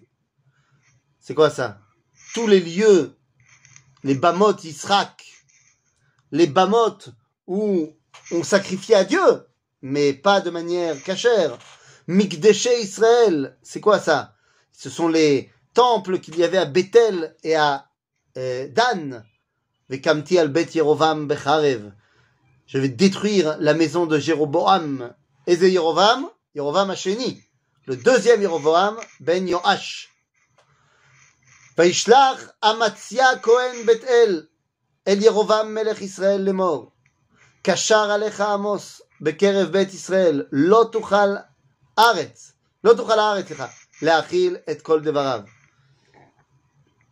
[1.22, 1.78] C'est quoi ça
[2.34, 3.16] Tous les lieux,
[4.02, 5.24] les bamot Yisrak,
[6.32, 6.98] les bamot
[7.46, 7.88] où
[8.30, 9.46] on sacrifiait à Dieu,
[9.80, 11.58] mais pas de manière cachère.
[12.08, 14.34] Mikdeshe Israël, c'est quoi ça
[14.72, 17.86] Ce sont les temples qu'il y avait à Bethel et à
[18.36, 19.24] euh, Dan.
[19.88, 21.92] Vekamti al bet Yerovam becharev.
[22.66, 25.14] Je vais détruire la maison de Jéroboam.
[25.46, 27.42] Et de Yerovam, Yerovam Hasheni.
[27.86, 30.08] Le deuxième Yeroboam, ben Yoash.
[31.78, 34.42] וישלח אמציה כהן בית אל
[35.08, 36.90] אל ירבעם מלך ישראל לאמור
[37.62, 41.36] קשר עליך עמוס בקרב בית ישראל לא תוכל
[41.98, 42.52] ארץ
[42.84, 43.66] לא תוכל הארץ סליחה
[44.02, 45.40] להאכיל את כל דבריו.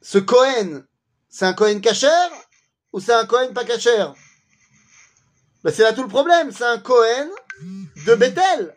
[0.03, 0.83] Ce Cohen,
[1.29, 2.29] c'est un Cohen kasher
[2.93, 4.07] ou c'est un Cohen pas kasher
[5.63, 7.29] ben C'est là tout le problème, c'est un Cohen
[8.07, 8.77] de Bethel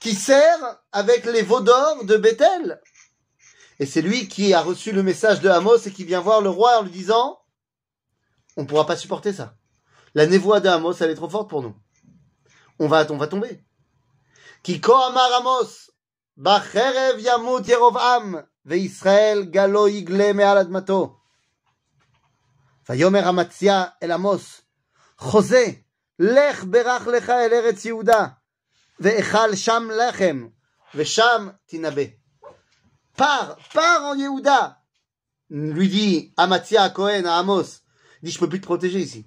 [0.00, 2.80] qui sert avec les veaux d'or de Bethel.
[3.78, 6.48] Et c'est lui qui a reçu le message de Amos et qui vient voir le
[6.48, 7.38] roi en lui disant
[8.56, 9.54] On ne pourra pas supporter ça.
[10.14, 11.76] La névoie d'Amos, elle est trop forte pour nous.
[12.78, 13.62] On va, on va tomber.
[14.62, 15.90] Kiko amar Amos,
[16.36, 21.16] Bacherev yamut Yerovam, וישראל גלו יגלה מעל אדמתו.
[22.88, 24.62] ויאמר אמציה אל עמוס,
[25.18, 25.64] חוזה,
[26.18, 28.26] לך ברך לך אל ארץ יהודה,
[29.00, 30.48] ואכל שם לחם,
[30.94, 32.02] ושם תנבא.
[33.18, 34.76] Pars, pars en Yehuda,
[35.48, 37.80] lui dit Amatia à Cohen à Amos.
[38.20, 39.24] Il dit, je peux plus te protéger ici.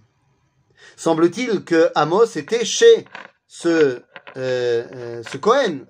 [0.95, 3.07] Semble-t-il que Amos était chez
[3.47, 4.03] ce,
[4.36, 5.86] euh, euh, ce Cohen,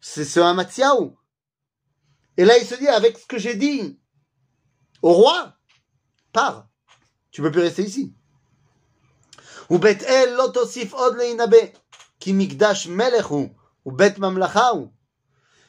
[0.00, 1.16] c'est ce Amatiaou.
[2.36, 3.98] Et là, il se dit, avec ce que j'ai dit
[5.02, 5.54] au roi,
[6.32, 6.68] pars.
[7.30, 8.14] Tu peux plus rester ici.
[9.70, 11.72] Ou Bet El lotosif od leinabe.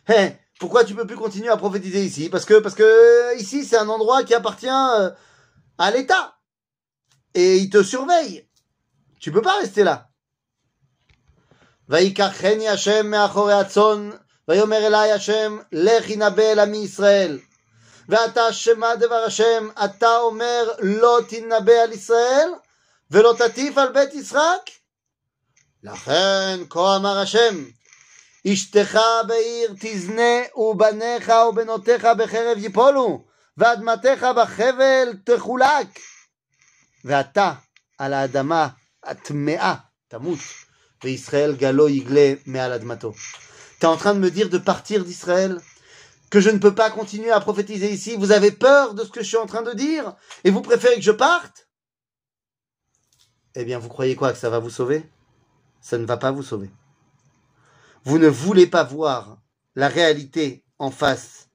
[0.08, 2.30] Hein, pourquoi tu peux plus continuer à prophétiser ici?
[2.30, 5.12] Parce que, parce que ici, c'est un endroit qui appartient euh,
[5.78, 6.38] à l'État.
[7.34, 8.50] Et il te surveille.
[9.20, 10.09] Tu peux pas rester là.
[11.90, 14.10] ויקחני השם מאחורי הצאן,
[14.48, 17.40] ויאמר אלי השם, לך ינבא אל עמי ישראל.
[18.10, 22.50] ואתה שמע דבר השם, אתה אומר לא תנבא על ישראל,
[23.12, 24.70] ולא תטיף על בית יצחק?
[25.84, 27.66] לכן כה אמר השם,
[28.48, 33.26] אשתך בעיר תזנה, ובניך ובנותיך בחרב יפולו,
[33.58, 36.00] ואדמתך בחבל תחולק.
[37.06, 37.54] ואתה
[37.98, 38.68] על האדמה
[39.04, 39.76] הטמאה
[40.08, 40.40] תמות,
[41.08, 43.16] Israël Galo Igle Mealadmato.
[43.80, 45.58] Tu es en train de me dire de partir d'Israël
[46.30, 49.22] Que je ne peux pas continuer à prophétiser ici Vous avez peur de ce que
[49.22, 51.70] je suis en train de dire Et vous préférez que je parte?
[53.56, 55.10] Eh bien, vous croyez quoi Que ça va vous sauver?
[55.82, 56.70] Ça ne va pas vous sauver.
[58.04, 59.38] Vous ne voulez pas voir
[59.76, 61.50] la réalité en face.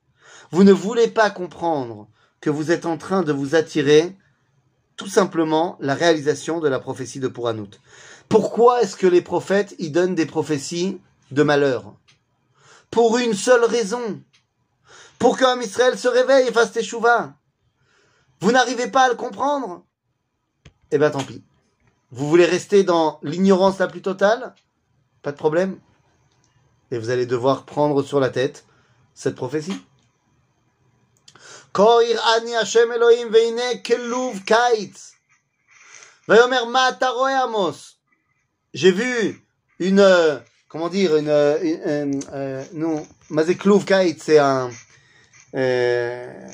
[0.50, 2.08] Vous ne voulez pas comprendre
[2.40, 4.16] que vous êtes en train de vous attirer
[4.96, 7.80] tout simplement la réalisation de la prophétie de Pouranout.
[8.29, 11.95] Pourquoi est-ce que les prophètes y donnent des prophéties de malheur
[12.91, 14.21] Pour une seule raison.
[15.17, 17.33] Pour qu'un Israël se réveille et fasse teshuva.
[18.39, 19.83] Vous n'arrivez pas à le comprendre
[20.91, 21.43] Eh bien tant pis.
[22.11, 24.55] Vous voulez rester dans l'ignorance la plus totale
[25.21, 25.79] Pas de problème.
[26.91, 28.65] Et vous allez devoir prendre sur la tête
[29.13, 29.81] cette prophétie.
[31.73, 35.15] כה יראני השם אלוהים והנה כלוב קיץ.
[36.29, 37.92] ויאמר מה אתה רואה עמוס?
[38.73, 39.43] J'ai vu
[39.79, 44.23] une, euh, comment dire, une, euh, une euh, non, מה זה כלוב קיץ?
[44.23, 44.69] C'est un,
[45.55, 46.47] euh,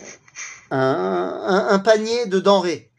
[0.72, 2.90] un, un, un panier de denrées.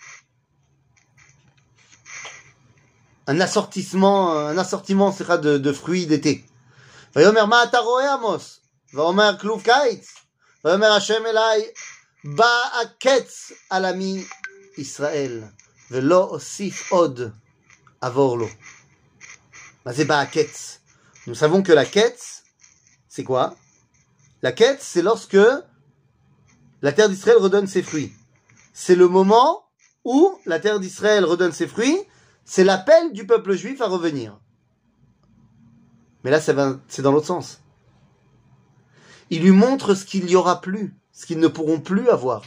[3.27, 6.45] Un assortissement, un assortiment sera de, de fruits d'été.
[7.17, 8.61] ויאמר מה אתה רואה עמוס?
[8.95, 10.15] ואומר כלוב קיץ.
[10.65, 11.63] ויאמר השם אליי
[12.25, 14.25] בא הקץ על עמי
[14.79, 15.43] ישראל,
[15.91, 17.21] ולא אוסיף עוד
[18.01, 18.47] עבור לו.
[19.86, 20.82] Mazeba Ketz.
[21.28, 22.44] Nous savons que la quête,
[23.08, 23.56] c'est quoi?
[24.42, 25.38] La quête, c'est lorsque
[26.82, 28.12] la terre d'Israël redonne ses fruits.
[28.74, 29.66] C'est le moment
[30.04, 31.98] où la terre d'Israël redonne ses fruits,
[32.44, 34.40] c'est l'appel du peuple juif à revenir.
[36.24, 37.62] Mais là, c'est dans l'autre sens.
[39.30, 42.44] Il lui montre ce qu'il n'y aura plus, ce qu'ils ne pourront plus avoir.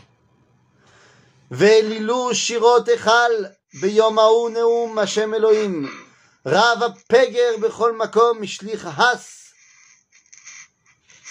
[6.46, 9.54] Rav ha'peger bechol makom mishlich has.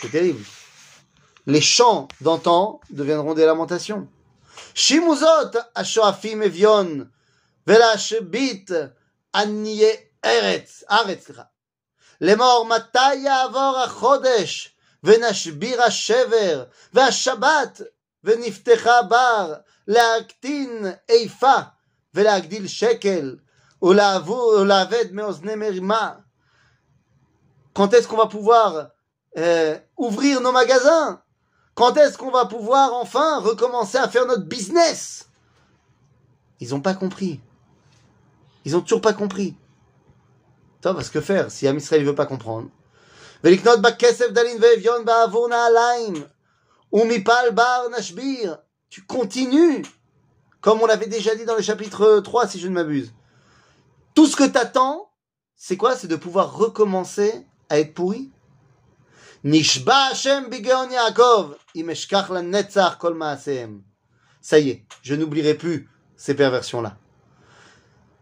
[0.00, 0.44] C'est terrible.
[1.46, 4.08] Les chants d'antan deviendront des lamentations.
[4.74, 7.08] Shimuzot ashoafim evion
[7.66, 8.72] velashbit
[9.32, 11.42] aniye ארץ, ארץ, סליחה.
[12.20, 17.80] לאמור, מתי יעבור החודש, ונשביר השבר, והשבת,
[18.24, 19.54] ונפתחה בר,
[19.88, 21.54] להקטין איפה,
[22.14, 23.36] ולהגדיל שקל,
[27.73, 28.91] quand est-ce qu'on va pouvoir
[29.37, 31.21] euh, ouvrir nos magasins?
[31.75, 35.27] Quand est-ce qu'on va pouvoir enfin recommencer à faire notre business?
[36.61, 37.41] Ils n'ont pas compris.
[38.63, 39.57] Ils n'ont toujours pas compris.
[40.81, 42.69] Toi, parce que faire si Am Israël ne veut pas comprendre.
[48.89, 49.83] Tu continues,
[50.61, 53.11] comme on l'avait déjà dit dans le chapitre 3, si je ne m'abuse.
[54.13, 55.09] Tout ce que t'attends,
[55.55, 55.95] c'est quoi?
[55.95, 58.31] C'est de pouvoir recommencer à être pourri?
[59.43, 63.83] Nishba Hashem Bigeon Yaakov, Imeshkach la Netzach Kol Maasehem.
[64.39, 66.97] Ça y est, je n'oublierai plus ces perversions-là.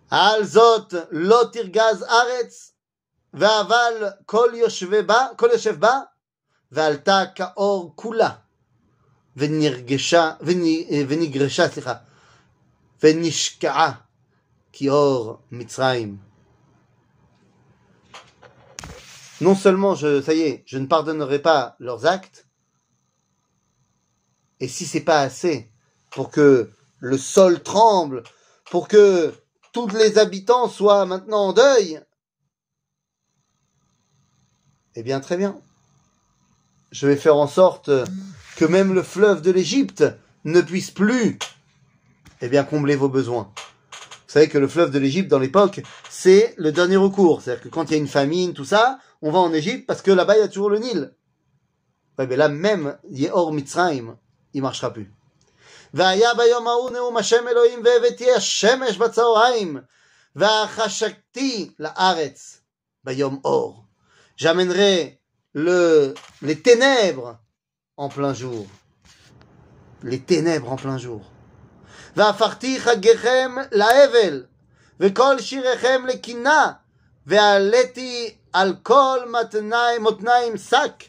[0.09, 2.73] Alzot Lot Irgaz Aretz,
[3.33, 6.11] Ve'aval Kol Yoshevba, Kol Yoshevba,
[6.71, 8.43] Ve'alta Kaor Kula,
[9.35, 11.69] Ve'nirgesha, Ve'nigresha,
[13.01, 14.07] Ve'nishka'a.
[14.71, 16.17] Qui Kior Mitzrayim.
[19.41, 22.47] Non seulement, je, ça y est, je ne pardonnerai pas leurs actes,
[24.59, 25.71] et si c'est pas assez
[26.11, 28.21] pour que le sol tremble,
[28.69, 29.33] pour que
[29.73, 31.99] tous les habitants soient maintenant en deuil,
[34.95, 35.59] eh bien très bien.
[36.91, 37.89] Je vais faire en sorte
[38.57, 40.03] que même le fleuve de l'Égypte
[40.43, 41.39] ne puisse plus,
[42.41, 43.51] eh bien, combler vos besoins.
[44.30, 47.42] Vous savez que le fleuve de l'Égypte, dans l'époque, c'est le dernier recours.
[47.42, 50.02] C'est-à-dire que quand il y a une famine, tout ça, on va en Égypte parce
[50.02, 51.12] que là-bas, il y a toujours le Nil.
[52.18, 54.16] Ouais, mais là, même, Yehor Mitzrayim,
[54.54, 55.12] il marchera plus.
[55.94, 59.76] והיה ביום ההוא נאום השם אלוהים והבאתי השמש בצהריים
[60.36, 62.60] והחשקתי לארץ
[63.04, 63.82] ביום אור.
[64.38, 65.18] J'amènerai
[65.54, 67.38] le, les ténèbres
[67.96, 68.66] en plein jour.
[70.02, 71.22] Les ténèbres en plein jour.
[72.16, 74.44] והפכתי חגיכם לאבל,
[75.00, 76.72] וכל שיריכם לקינה,
[77.26, 81.04] ועליתי על כל מתניים, מותניים שק,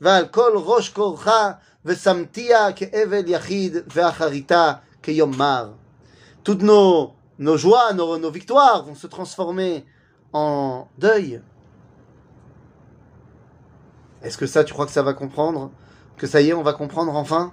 [0.00, 1.52] ועל כל ראש כורחה,
[1.84, 5.72] ושמתיה כאבל יחיד, ואחריתה כיום מר.
[6.44, 9.84] Toutes nos, nos joies, nos, nos victoires vont se transformer
[10.32, 11.40] en deuil.
[14.22, 15.70] Est-ce que ça, tu crois que ça va comprendre
[16.16, 17.52] Que ça y est, on va comprendre enfin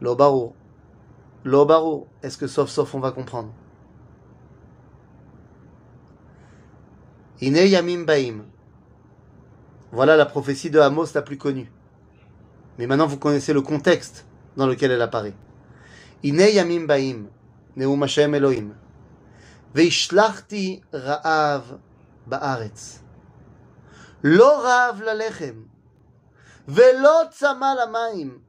[0.00, 0.54] L'obaro.
[1.45, 3.51] L'obaro, est-ce que sauf sauf on va comprendre?
[7.41, 8.45] Ine Yamim Baim.
[9.91, 11.69] Voilà la prophétie de Amos la plus connue.
[12.77, 14.25] Mais maintenant vous connaissez le contexte
[14.55, 15.35] dans lequel elle apparaît.
[16.23, 17.25] Ine Yamim Baim,
[17.75, 18.73] Neum Hashem Elohim.
[19.75, 21.79] Veishlachti Ra'av
[22.25, 23.01] Ba'aretz.
[24.21, 25.65] Lo Ra'av Lalechem.
[26.67, 28.39] Velo Lamaim.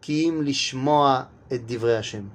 [0.00, 2.28] Kiim Lishmoa et divrei Hachem.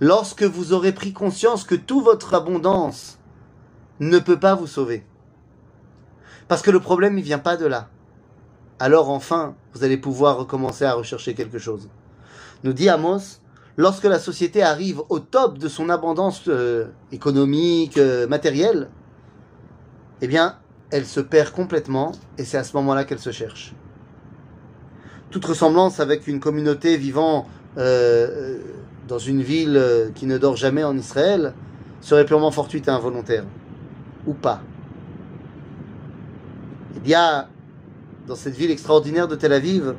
[0.00, 3.18] Lorsque vous aurez pris conscience que toute votre abondance
[4.00, 5.04] ne peut pas vous sauver.
[6.48, 7.88] Parce que le problème, ne vient pas de là.
[8.78, 11.90] Alors enfin, vous allez pouvoir recommencer à rechercher quelque chose.
[12.64, 13.40] Nous dit Amos,
[13.76, 18.88] lorsque la société arrive au top de son abondance euh, économique, euh, matérielle,
[20.22, 20.58] eh bien,
[20.90, 23.74] elle se perd complètement et c'est à ce moment-là qu'elle se cherche.
[25.30, 27.46] Toute ressemblance avec une communauté vivant
[27.78, 28.58] euh,
[29.06, 31.54] dans une ville euh, qui ne dort jamais en Israël
[32.00, 33.44] serait purement fortuite et involontaire.
[34.26, 34.60] Ou pas.
[36.96, 37.48] Il y a
[38.26, 39.94] dans cette ville extraordinaire de Tel Aviv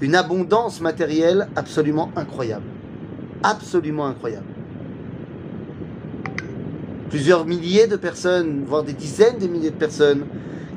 [0.00, 2.66] une abondance matérielle absolument incroyable.
[3.42, 4.46] Absolument incroyable.
[7.10, 10.26] Plusieurs milliers de personnes, voire des dizaines de milliers de personnes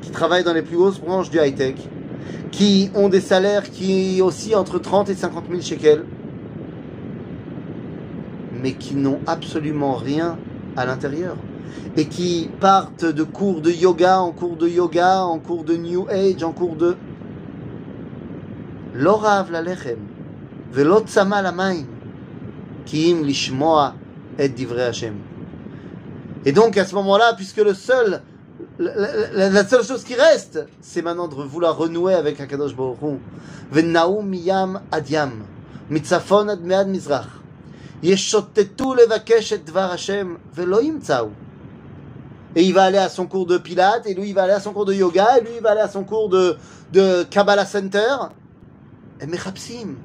[0.00, 1.76] qui travaillent dans les plus grosses branches du high-tech,
[2.51, 6.05] qui ont des salaires qui oscillent entre 30 et 50 000 shekels,
[8.61, 10.37] mais qui n'ont absolument rien
[10.77, 11.35] à l'intérieur.
[11.97, 16.07] Et qui partent de cours de yoga en cours de yoga, en cours de New
[16.09, 16.95] Age, en cours de...
[18.95, 19.99] לא רעב ללחם
[20.71, 21.85] ולא צמא למים,
[22.85, 23.89] כי אם לשמוע
[24.45, 25.13] את דברי השם.
[26.45, 28.21] Et donc à ce moment-là, puisque le seul,
[28.79, 28.91] la,
[29.31, 33.17] la- la seule chose qui reste, c'est maintenant de vouloir renouer avec Akadosh Baruch Hu.
[33.71, 35.43] ונאו מים עד ים,
[35.89, 37.39] מצפון עד מעד מזרח.
[38.03, 41.27] ישוטטו לבקש את דבר השם, ולא ימצאו.
[42.55, 44.59] Et il va aller à son cours de pilates, et lui il va aller à
[44.59, 46.55] son cours de yoga, et lui il va aller à son cours de,
[46.93, 48.15] de Kabbalah Center.
[49.21, 49.95] הם מחפשים.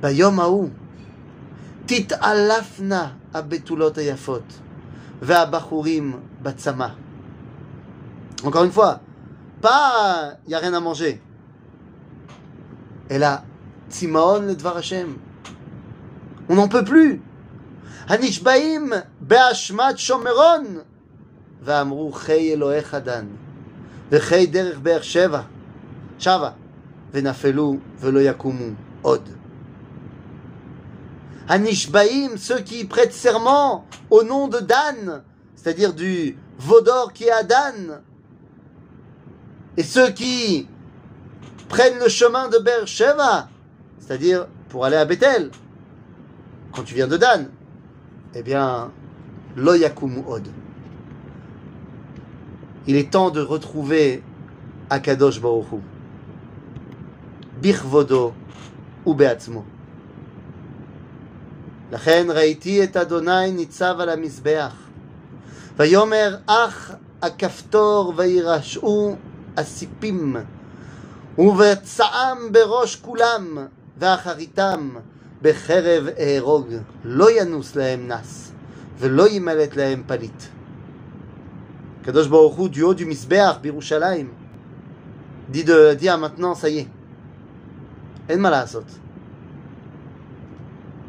[0.00, 0.68] ביום ההוא,
[1.86, 4.42] תתעלפנה הבתולות היפות,
[5.22, 6.90] Ve'abachurim batsama.
[8.43, 9.01] Encore une fois,
[9.61, 11.21] pas il n'y a rien à manger.
[13.09, 13.43] Et là,
[13.89, 15.15] Tsimaon le Dvar Hashem.
[16.49, 17.21] On n'en peut plus.
[18.07, 20.83] Hanishbaim be'ashmat shomeron.
[21.61, 23.27] Ve'amru chei Elohecha dan.
[24.11, 25.45] Ve'chei derech be'er sheva.
[26.17, 26.55] Shava.
[27.13, 28.75] Ve'nafelu ve'lo yakumu.
[29.03, 29.21] Od.
[31.47, 35.21] Hanishbaim, ceux qui prêtent serment au nom de Dan,
[35.55, 38.01] c'est-à-dire du Vaudor qui est à Dan.
[39.76, 40.66] Et ceux qui
[41.68, 43.48] prennent le chemin de Beersheba,
[43.98, 45.50] c'est-à-dire pour aller à Bethel,
[46.72, 47.48] quand tu viens de Dan,
[48.34, 48.90] eh bien,
[49.56, 50.42] lo yakumu od.
[52.86, 54.22] Il est temps de retrouver
[54.90, 55.80] Akadosh Baruch Hu.
[57.60, 58.34] Birvodo
[59.04, 59.64] ou Beatzmo.
[61.92, 64.74] לכן ראיתי את אדוני ניצב על המזבח.
[65.76, 66.92] ויאמר אך
[67.22, 69.16] הכפתור וירשעו
[69.56, 70.36] הסיפים,
[71.38, 73.58] ובצעם בראש כולם,
[73.98, 74.90] ואחריתם
[75.42, 76.68] בחרב אהרוג.
[77.04, 78.52] לא ינוס להם נס,
[78.98, 80.42] ולא ימלט להם פליט.
[82.02, 84.28] הקדוש ברוך הוא, du haut du מזבח בירושלים,
[85.52, 86.86] dit de dire maintenant, ça y est,
[88.28, 88.84] אין מה לעשות.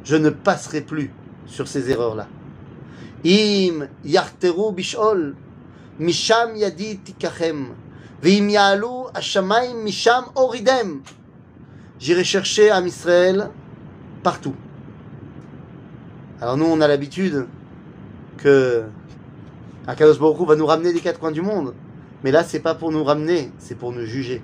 [0.04, 1.12] Je ne passerai plus
[1.48, 2.28] sur ces erreurs-là.
[3.26, 5.36] Im yarteru bishol,
[6.00, 7.81] misham yadi tikachem, veim yalu hashamayim
[9.84, 11.02] misham oridem.
[12.00, 13.50] J'irai chercher Am Israël
[14.24, 14.56] partout.
[16.42, 17.48] Alors nous, on a l'habitude
[18.38, 18.84] que
[19.88, 21.74] Akadosh Baruch Hu va nous ramener des quatre coins du monde.
[22.24, 24.42] Mais là, c'est pas pour nous ramener, c'est pour nous juger.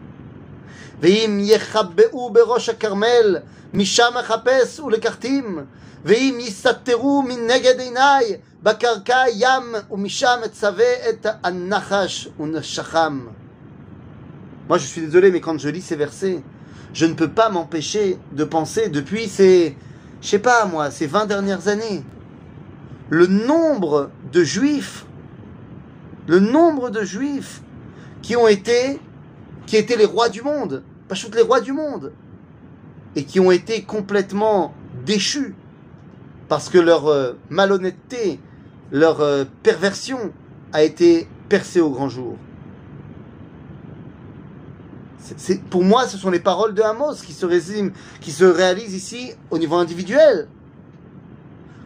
[1.02, 3.38] ואם יחבאו בראש הכרמל,
[3.74, 5.60] משם אחפש ולקחתים,
[6.06, 13.20] ואם יסתתרו מנגד עיניי, בקרקע ים, ומשם אצווה את הנחש ונשכם.
[14.69, 16.43] moi, je suis désolé, mais quand je lis ces versets,
[16.93, 19.77] je ne peux pas m'empêcher de penser depuis ces,
[20.21, 22.03] je sais pas moi, ces 20 dernières années,
[23.11, 25.07] le nombre de juifs,
[26.27, 27.63] le nombre de juifs
[28.21, 29.01] qui ont été,
[29.67, 32.13] qui étaient les rois du monde, pas toutes les rois du monde,
[33.17, 34.75] et qui ont été complètement
[35.07, 35.55] déchus
[36.49, 38.41] parce que leur euh, malhonnêteté,
[38.91, 40.33] leur euh, perversion
[40.73, 42.37] a été percée au grand jour.
[45.29, 48.45] C'est- c'est- pour moi, ce sont les paroles de Amos qui se, résument, qui se
[48.45, 50.49] réalisent ici au niveau individuel.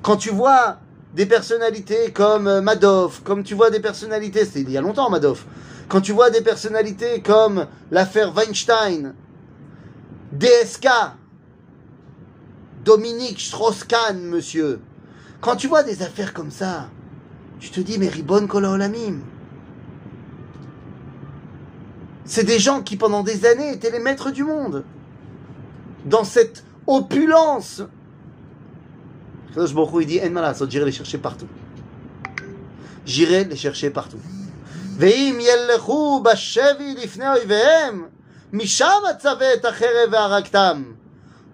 [0.03, 0.79] Quand tu vois
[1.15, 5.11] des personnalités comme euh, Madoff, comme tu vois des personnalités, c'était il y a longtemps
[5.11, 5.45] Madoff,
[5.89, 9.15] quand tu vois des personnalités comme l'affaire Weinstein,
[10.33, 10.89] DSK,
[12.85, 14.81] Dominique Strauss-Kahn, monsieur,
[15.41, 16.89] quand tu vois des affaires comme ça,
[17.59, 19.19] tu te dis, mais Ribon Olamim.
[22.26, 24.84] C'est des gens qui, pendant des années, étaient les maîtres du monde.
[26.06, 27.84] Dans cette opulence.
[29.54, 31.48] Kadosh Baruch Hu, il dit, En malasot, j'irai les chercher partout.
[33.06, 34.20] J'irai les chercher partout.
[35.00, 38.06] ואם ילכו בשבי לפני אויביהם,
[38.54, 40.84] משם אצווה את החרב והרגתם.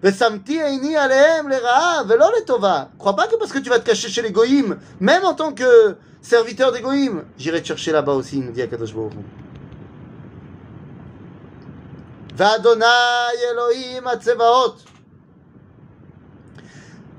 [0.02, 2.84] ושמתי עיני עליהם לרעה ולא לטובה.
[2.98, 5.52] Crois pas que parce que tu vas te cacher chez les goïms, même en tant
[5.52, 9.22] que serviteur des goïms, j'irai te chercher là-bas aussi, nous dit Akadosh Baruch Hu.
[12.38, 12.84] ואדוני
[13.50, 14.84] אלוהים הצבאות,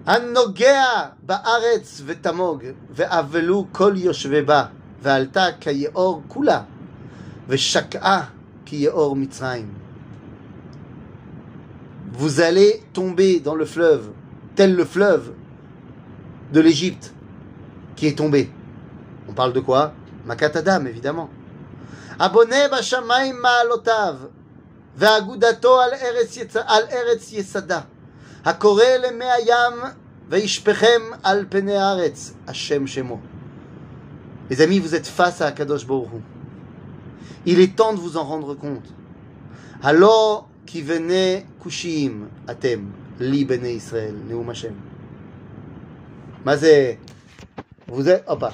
[0.05, 0.83] הנוגע
[1.23, 4.65] בארץ ותמוג, ואבלו כל יושבי בה,
[5.01, 6.61] ועלתה כיאור כולה,
[7.47, 8.25] ושקעה
[8.65, 9.85] כיאור מצרים.
[12.17, 14.11] Vous allez tomber dans le fleuve,
[14.55, 15.33] tel le fleuve
[16.53, 17.13] de l'Égypte
[17.97, 18.49] qui est tombé.
[19.27, 19.91] On parle de quoi
[20.25, 21.29] Makatadam, évidemment.
[22.17, 24.29] Abonné bashamayim ma'alotav,
[24.95, 26.55] ואגודתו על ארץ, יצ...
[26.55, 27.81] על ארץ יסדה,
[28.45, 29.73] הקורא למי הים
[30.29, 33.19] וישפכם על פני הארץ, השם שמו.
[34.49, 36.21] Les amis, vous êtes face à Akadosh Baruch Hu.
[37.47, 38.85] Il est temps de vous en rendre compte.
[39.81, 44.75] Alors, qui venait kushim atem, li bene Israël, neum Hashem.
[46.45, 46.99] Mazé,
[47.87, 48.53] vous êtes, opa.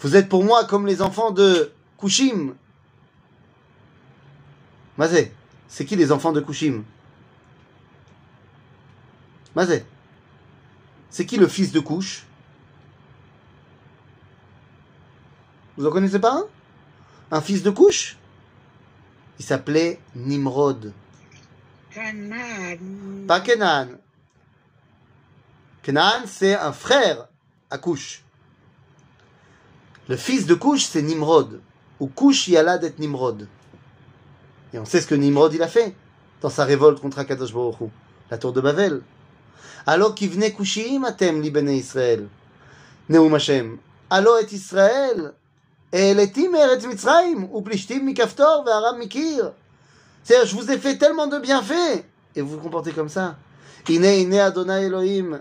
[0.00, 2.54] Vous êtes pour moi comme les enfants de Kushim,
[4.97, 5.31] Mazé,
[5.67, 6.83] c'est qui les enfants de Kushim?
[9.55, 9.85] Mazé,
[11.09, 12.25] c'est qui le fils de Kush?
[15.77, 16.45] Vous en connaissez pas un?
[17.29, 18.17] Un fils de Kush?
[19.39, 20.93] Il s'appelait Nimrod.
[23.27, 23.87] Pas Kenan.
[25.83, 27.27] Kenan, c'est un frère
[27.69, 28.23] à Cush.
[30.07, 31.61] Le fils de Cush, c'est Nimrod.
[31.99, 33.47] Ou Cush Yalad et Nimrod.
[34.72, 35.94] Et on sait ce que Nimrod il a fait
[36.40, 37.84] dans sa révolte contre Akadosh Baruch Hu,
[38.30, 39.02] la tour de Babel.
[39.86, 42.28] Alors qu'il venait Kushim atem li bnei Israël.
[43.08, 43.78] Neum Hashem.
[44.10, 45.32] Alors et Israël.
[45.92, 49.50] העליתי מארץ מצרים, ופלישתים מכפתור וארם מקיר.
[50.24, 52.04] C'est-à-dire, je vous ai fait tellement de bienfaits,
[52.36, 53.34] et vous vous comportez comme ça.
[53.88, 55.34] הנה הנה אדוני אלוהים,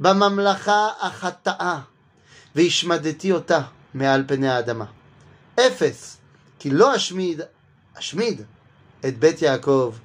[0.00, 1.80] בממלכה החטאה,
[2.54, 3.60] והשמדתי אותה
[3.94, 4.84] מעל פני האדמה.
[5.60, 6.16] אפס,
[6.58, 7.40] כי לא אשמיד,
[7.98, 8.42] אשמיד
[9.03, 9.99] et Bet Yaakov,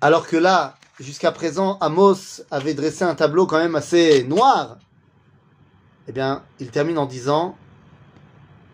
[0.00, 4.78] Alors que là, jusqu'à présent, Amos avait dressé un tableau quand même assez noir.
[6.06, 7.56] Eh bien, il termine en disant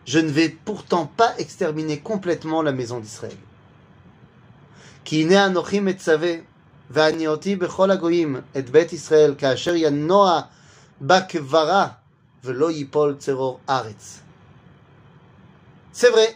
[0.04, 3.36] Je ne vais pourtant pas exterminer complètement la maison d'Israël.
[5.10, 5.24] Et et
[13.90, 14.21] Israël.
[15.92, 16.34] C'est vrai,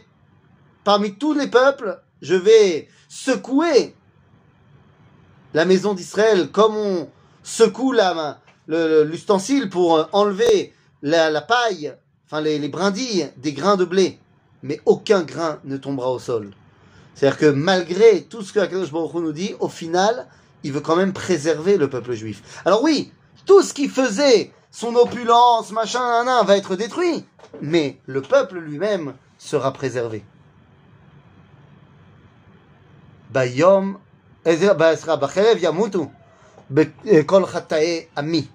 [0.85, 3.95] parmi tous les peuples, je vais secouer
[5.55, 7.09] la maison d'Israël comme on
[7.43, 7.95] secoue
[8.69, 11.95] l'ustensile pour enlever la, paille,
[12.27, 14.19] enfin les, les brindilles des grains de blé.
[14.63, 16.51] Mais aucun grain ne tombera au sol.
[17.15, 20.27] C'est-à-dire que malgré tout ce que Akadosh Baruch nous dit, au final,
[20.65, 22.61] il veut quand même préserver le peuple juif.
[22.67, 23.13] Alors oui,
[23.47, 27.25] tout ce qui faisait son opulence, machin, va être détruit.
[27.63, 29.15] Mais le peuple lui-même
[29.46, 30.22] sera préservé.
[33.32, 33.96] ביום,
[34.46, 36.10] איזה- סליחה, בחרב ימותו
[36.72, 38.46] בכל חטאי עמי.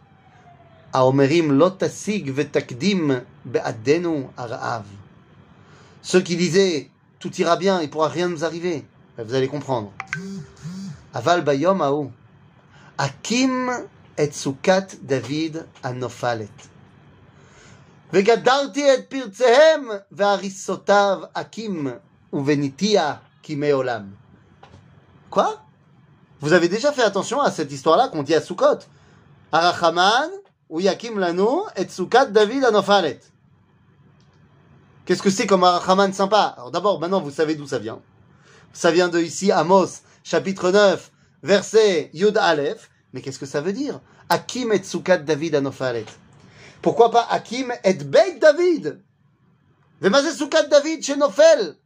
[0.93, 3.11] האומרים לא תשיג ותקדים
[3.45, 4.83] בעדנו הרעב.
[6.03, 6.89] Ceux qui disaient
[7.19, 8.85] tout ira bien, il pourra rien nous arriver,
[9.19, 9.91] Ben, vous allez comprendre.
[11.15, 12.11] אבל ביום ההוא,
[12.97, 13.69] אקים
[14.25, 16.67] את סוכת דוד הנופלת.
[18.13, 21.89] וגדרתי את פרציהם והריסותיו אקים
[22.33, 24.03] ובניתיה כימי עולם.
[25.31, 25.47] Quoi
[26.41, 28.81] Vous avez déjà fait attention à cette histoire-là qu'on dit à Sukkot.
[29.53, 30.31] Arachaman
[30.69, 33.21] ou Yakim Lanu et Sukkot David Anofalet.
[35.05, 38.01] Qu'est-ce que c'est comme Arachaman sympa Alors d'abord, maintenant vous savez d'où ça vient.
[38.73, 41.11] Ça vient de ici Amos, chapitre 9,
[41.43, 42.91] verset Yud Aleph.
[43.13, 46.07] Mais qu'est-ce que ça veut dire Akim et Sukkot David Anofalet.
[46.82, 49.02] pourquoi pas Hakim et Beit David?
[50.02, 51.78] David chez Nofel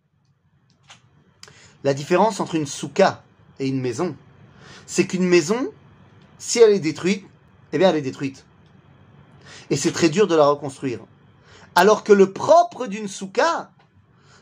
[1.84, 3.24] La différence entre une souka
[3.60, 4.16] et une maison,
[4.86, 5.70] c'est qu'une maison,
[6.38, 7.26] si elle est détruite,
[7.74, 8.46] eh bien elle est détruite.
[9.70, 11.00] Et c'est très dur de la reconstruire.
[11.76, 13.72] Alors que le propre d'une souka,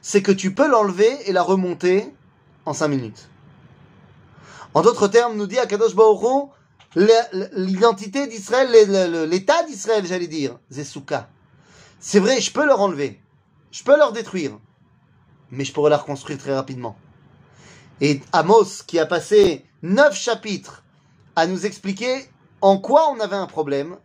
[0.02, 2.14] c'est que tu peux l'enlever et la remonter
[2.66, 3.30] en cinq minutes.
[4.76, 6.50] En d'autres termes, nous dit Akadosh Baoru,
[6.96, 8.70] l'identité d'Israël,
[9.30, 11.30] l'état d'Israël, j'allais dire, c'est souka.
[12.00, 13.20] C'est vrai, je peux leur enlever,
[13.72, 14.60] je peux leur détruire,
[15.52, 16.98] mais je pourrais la reconstruire très rapidement.
[18.02, 20.84] Et Amos, qui a passé neuf chapitres
[21.36, 22.26] à nous expliquer
[22.62, 23.98] en quoi on avait un problème,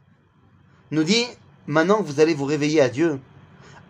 [0.90, 1.26] nous dit
[1.66, 3.20] maintenant que vous allez vous réveiller à Dieu.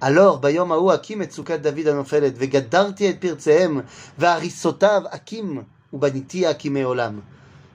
[0.01, 3.85] Alors, Bayom Ahu Akim et Sukat David Anofelet, Vegadarti et Pirtsehem,
[4.17, 7.23] Vaharisotav Akim, Ubaniti Akim Olam.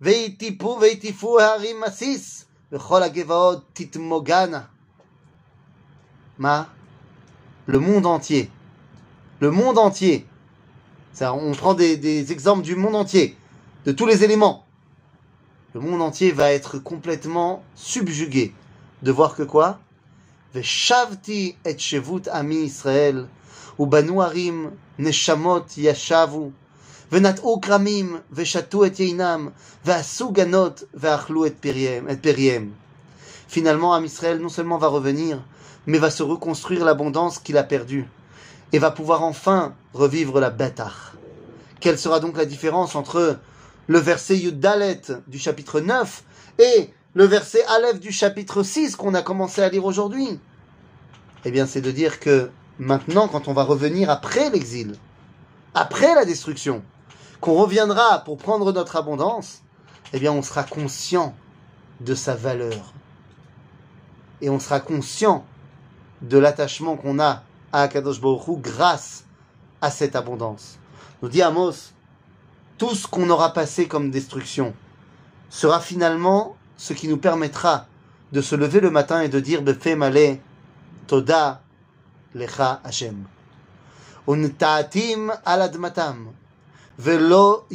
[0.00, 4.60] ויטיפו ויטיפו ההרים מסיס, וכל הגבעות תתמוגנה.
[6.38, 6.64] מה?
[7.68, 8.50] Le monde entier.
[9.40, 10.26] Le monde entier.
[11.12, 13.36] Ça, on prend des, des exemples du monde entier,
[13.86, 14.64] de tous les éléments.
[15.74, 18.52] Le monde entier va être complètement subjugué
[19.02, 19.78] de voir que quoi
[20.54, 23.26] ושבתי את שבות עמי ישראל,
[23.78, 26.50] ובנו ערים, נשמות ישבו,
[27.12, 29.48] ונטעו כרמים, ושתו את יינם,
[29.84, 32.10] ועשו גנות, ואכלו את פריהם.
[32.10, 32.70] את פריהם.
[33.48, 35.40] Finalement, Am Israël non seulement va revenir,
[35.86, 38.08] mais va se reconstruire l'abondance qu'il a perdue,
[38.72, 41.14] et va pouvoir enfin revivre la Betach.
[41.78, 43.38] Quelle sera donc la différence entre
[43.86, 46.24] le verset Yuddalet du chapitre 9
[46.58, 50.40] et le verset Aleph du chapitre 6 qu'on a commencé à lire aujourd'hui
[51.44, 54.94] Eh bien, c'est de dire que maintenant, quand on va revenir après l'exil,
[55.74, 56.82] après la destruction,
[57.41, 59.61] qu'on reviendra pour prendre notre abondance,
[60.13, 61.33] eh bien on sera conscient
[62.01, 62.93] de sa valeur.
[64.41, 65.45] Et on sera conscient
[66.21, 69.25] de l'attachement qu'on a à Akadosh Borou grâce
[69.81, 70.77] à cette abondance.
[71.21, 71.91] Nous dit Amos,
[72.77, 74.73] tout ce qu'on aura passé comme destruction
[75.49, 77.87] sera finalement ce qui nous permettra
[78.31, 80.37] de se lever le matin et de dire Befemale
[81.07, 81.61] Toda
[82.35, 83.25] Lecha Hashem.
[84.27, 86.31] Untaatim aladmatam
[86.99, 87.65] velo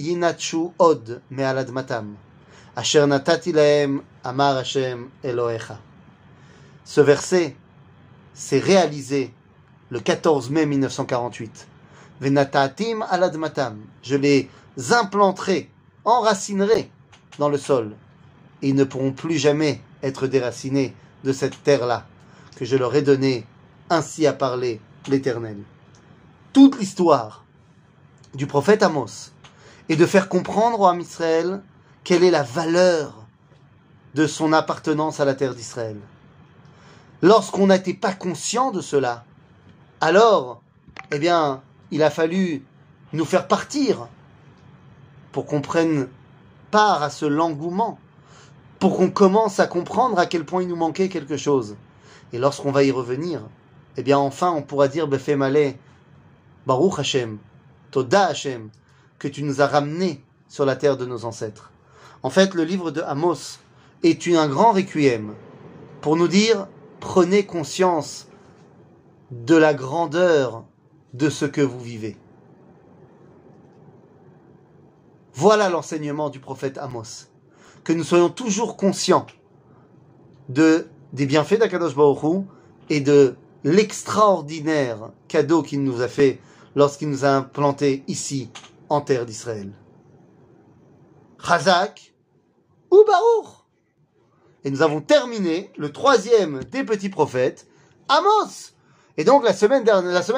[6.84, 7.56] Ce verset
[8.34, 9.32] s'est réalisé
[9.88, 11.66] le 14 mai 1948.
[12.20, 13.78] Venatatim al admatam.
[14.02, 14.50] Je les
[14.90, 15.70] implanterai,
[16.04, 16.90] enracinerai
[17.38, 17.96] dans le sol.
[18.60, 20.94] Ils ne pourront plus jamais être déracinés
[21.24, 22.06] de cette terre-là,
[22.56, 23.46] que je leur ai donnée.
[23.88, 25.56] Ainsi a parlé l'Éternel.
[26.52, 27.43] Toute l'histoire
[28.34, 29.30] du prophète Amos
[29.88, 31.62] est de faire comprendre au Israël
[32.02, 33.26] quelle est la valeur
[34.14, 35.96] de son appartenance à la terre d'Israël.
[37.22, 39.24] Lorsqu'on n'était pas conscient de cela,
[40.00, 40.62] alors,
[41.12, 42.64] eh bien, il a fallu
[43.12, 44.08] nous faire partir
[45.32, 46.08] pour qu'on prenne
[46.70, 47.98] part à ce langouement,
[48.78, 51.76] pour qu'on commence à comprendre à quel point il nous manquait quelque chose.
[52.32, 53.40] Et lorsqu'on va y revenir,
[53.96, 55.78] eh bien, enfin, on pourra dire Befe Malé,
[56.66, 57.38] Baruch Hashem,
[57.94, 58.70] Toda Hashem,
[59.20, 61.70] que tu nous as ramenés sur la terre de nos ancêtres.
[62.24, 63.60] En fait, le livre de Amos
[64.02, 65.32] est un grand requiem
[66.00, 66.66] pour nous dire
[66.98, 68.26] prenez conscience
[69.30, 70.64] de la grandeur
[71.12, 72.16] de ce que vous vivez.
[75.32, 77.28] Voilà l'enseignement du prophète Amos.
[77.84, 79.26] Que nous soyons toujours conscients
[80.48, 82.44] de, des bienfaits d'Akadosh Baruch
[82.90, 86.40] et de l'extraordinaire cadeau qu'il nous a fait
[86.74, 88.50] lorsqu'il nous a implantés ici,
[88.88, 89.72] en terre d'Israël.
[91.42, 92.14] Chazak
[92.90, 93.52] ou Baruch.
[94.64, 97.66] Et nous avons terminé le troisième des petits prophètes,
[98.08, 98.72] Amos.
[99.16, 99.84] Et donc la semaine,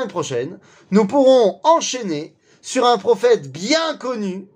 [0.09, 0.59] prochaine,
[0.91, 4.49] nous pourrons enchaîner sur un prophète bien connu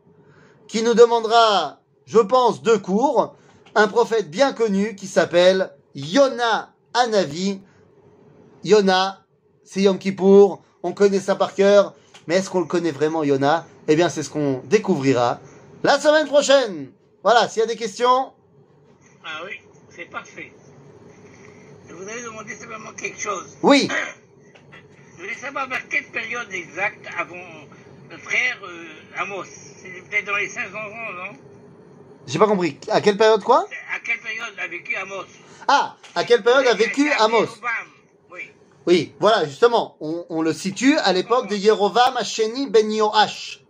[0.67, 3.37] qui nous demandera, je pense, deux cours.
[3.75, 7.61] Un prophète bien connu qui s'appelle Yona Anavi.
[8.65, 9.25] Yona,
[9.65, 11.95] c'est Yom Kippour, on connaît ça par cœur,
[12.27, 13.67] mais est-ce qu'on le connaît vraiment, Yona?
[13.89, 15.41] Eh bien, c'est ce qu'on découvrira
[15.83, 16.91] la semaine prochaine.
[17.23, 18.33] Voilà, s'il y a des questions.
[19.25, 19.61] Ah oui,
[19.91, 20.53] c'est parfait.
[21.89, 23.57] Je vous avais demandé simplement quelque chose.
[23.63, 23.89] Oui.
[25.17, 27.35] Je voulais savoir vers quelle période exacte avant
[28.11, 29.45] le frère euh, Amos?
[29.45, 31.39] C'était peut-être dans les 500 ans, non?
[32.27, 32.79] J'ai pas compris.
[32.91, 33.67] À quelle période quoi?
[33.95, 35.25] À quelle période a vécu Amos?
[35.69, 37.49] Ah, à quelle période a vécu Amos?
[38.87, 39.13] Oui.
[39.21, 43.63] Voilà, justement, on, on le situe à l'époque de Yerovam Hasheni ben Yoash.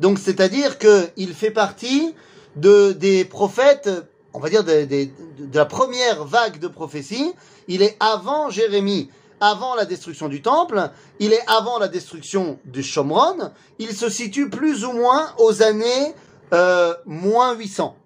[0.00, 2.14] Donc, c'est-à-dire que il fait partie
[2.56, 3.88] de des prophètes,
[4.34, 5.08] on va dire de, de-
[5.46, 7.32] de la première vague de prophétie.
[7.68, 9.10] Il est avant Jérémie,
[9.40, 10.90] avant la destruction du temple.
[11.18, 13.52] Il est avant la destruction du Shomron.
[13.78, 16.14] Il se situe plus ou moins aux années
[16.52, 17.96] euh, moins 800.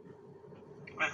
[1.01, 1.05] Ah,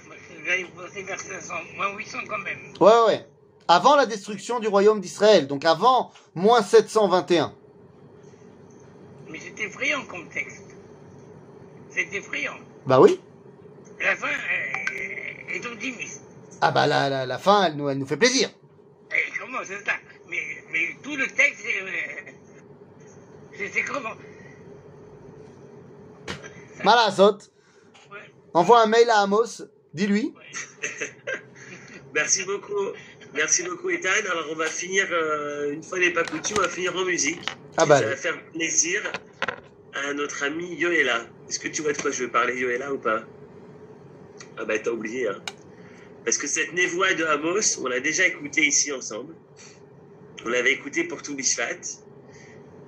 [0.45, 2.57] J'allais passer vers 500, moins 800 quand même.
[2.79, 3.27] Ouais, ouais, ouais.
[3.67, 7.53] Avant la destruction du royaume d'Israël, donc avant moins 721.
[9.29, 10.63] Mais c'est effrayant comme texte.
[11.89, 12.57] C'est effrayant.
[12.85, 13.19] Bah oui.
[13.99, 16.21] La fin euh, est optimiste.
[16.61, 18.49] Ah bah la, la, la fin, elle nous, elle nous fait plaisir.
[19.11, 19.93] Et comment c'est ça
[20.29, 20.41] mais,
[20.71, 21.81] mais tout le texte, c'est.
[23.81, 24.13] euh, comment?
[26.83, 27.37] Malasot,
[28.11, 28.19] Ouais.
[28.53, 29.61] envoie un mail à Amos,
[29.93, 30.33] dis-lui.
[32.13, 32.91] Merci beaucoup.
[33.37, 34.09] Merci beaucoup, Ethan.
[34.31, 37.39] Alors, on va finir, euh, une fois n'est pas coutume, on va finir en musique.
[37.77, 39.03] Ah bah, Ça va faire plaisir
[39.93, 41.27] à notre ami Yoela.
[41.47, 43.23] Est-ce que tu vois de quoi je veux parler, Yoela, ou pas?
[44.57, 45.39] Ah bah, t'as oublié, hein.
[46.25, 49.35] Parce que cette névoie de Amos, on l'a déjà écoutée ici ensemble.
[50.43, 52.01] On l'avait écoutée pour tout Bishvat.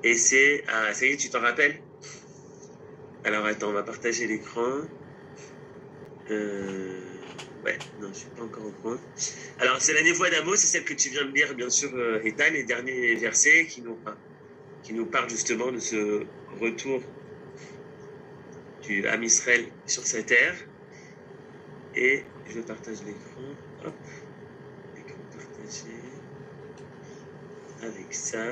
[0.04, 0.64] Et c'est...
[0.68, 1.80] Ah, ça y est, tu t'en rappelles?
[3.24, 4.82] Alors, attends, on va partager l'écran.
[6.32, 7.09] Euh...
[7.64, 8.98] Ouais, non, je suis pas encore au point.
[9.60, 12.22] Alors, c'est la névoie d'Amos, c'est celle que tu viens de lire, bien sûr, euh,
[12.24, 16.24] Ethan, les derniers versets qui nous, parlent justement de ce
[16.62, 17.02] retour
[18.84, 20.56] du Ham Israël sur sa terre.
[21.96, 23.42] Et je partage l'écran.
[23.86, 23.94] Hop.
[24.98, 25.96] Écran partagé.
[27.82, 28.46] Avec ça.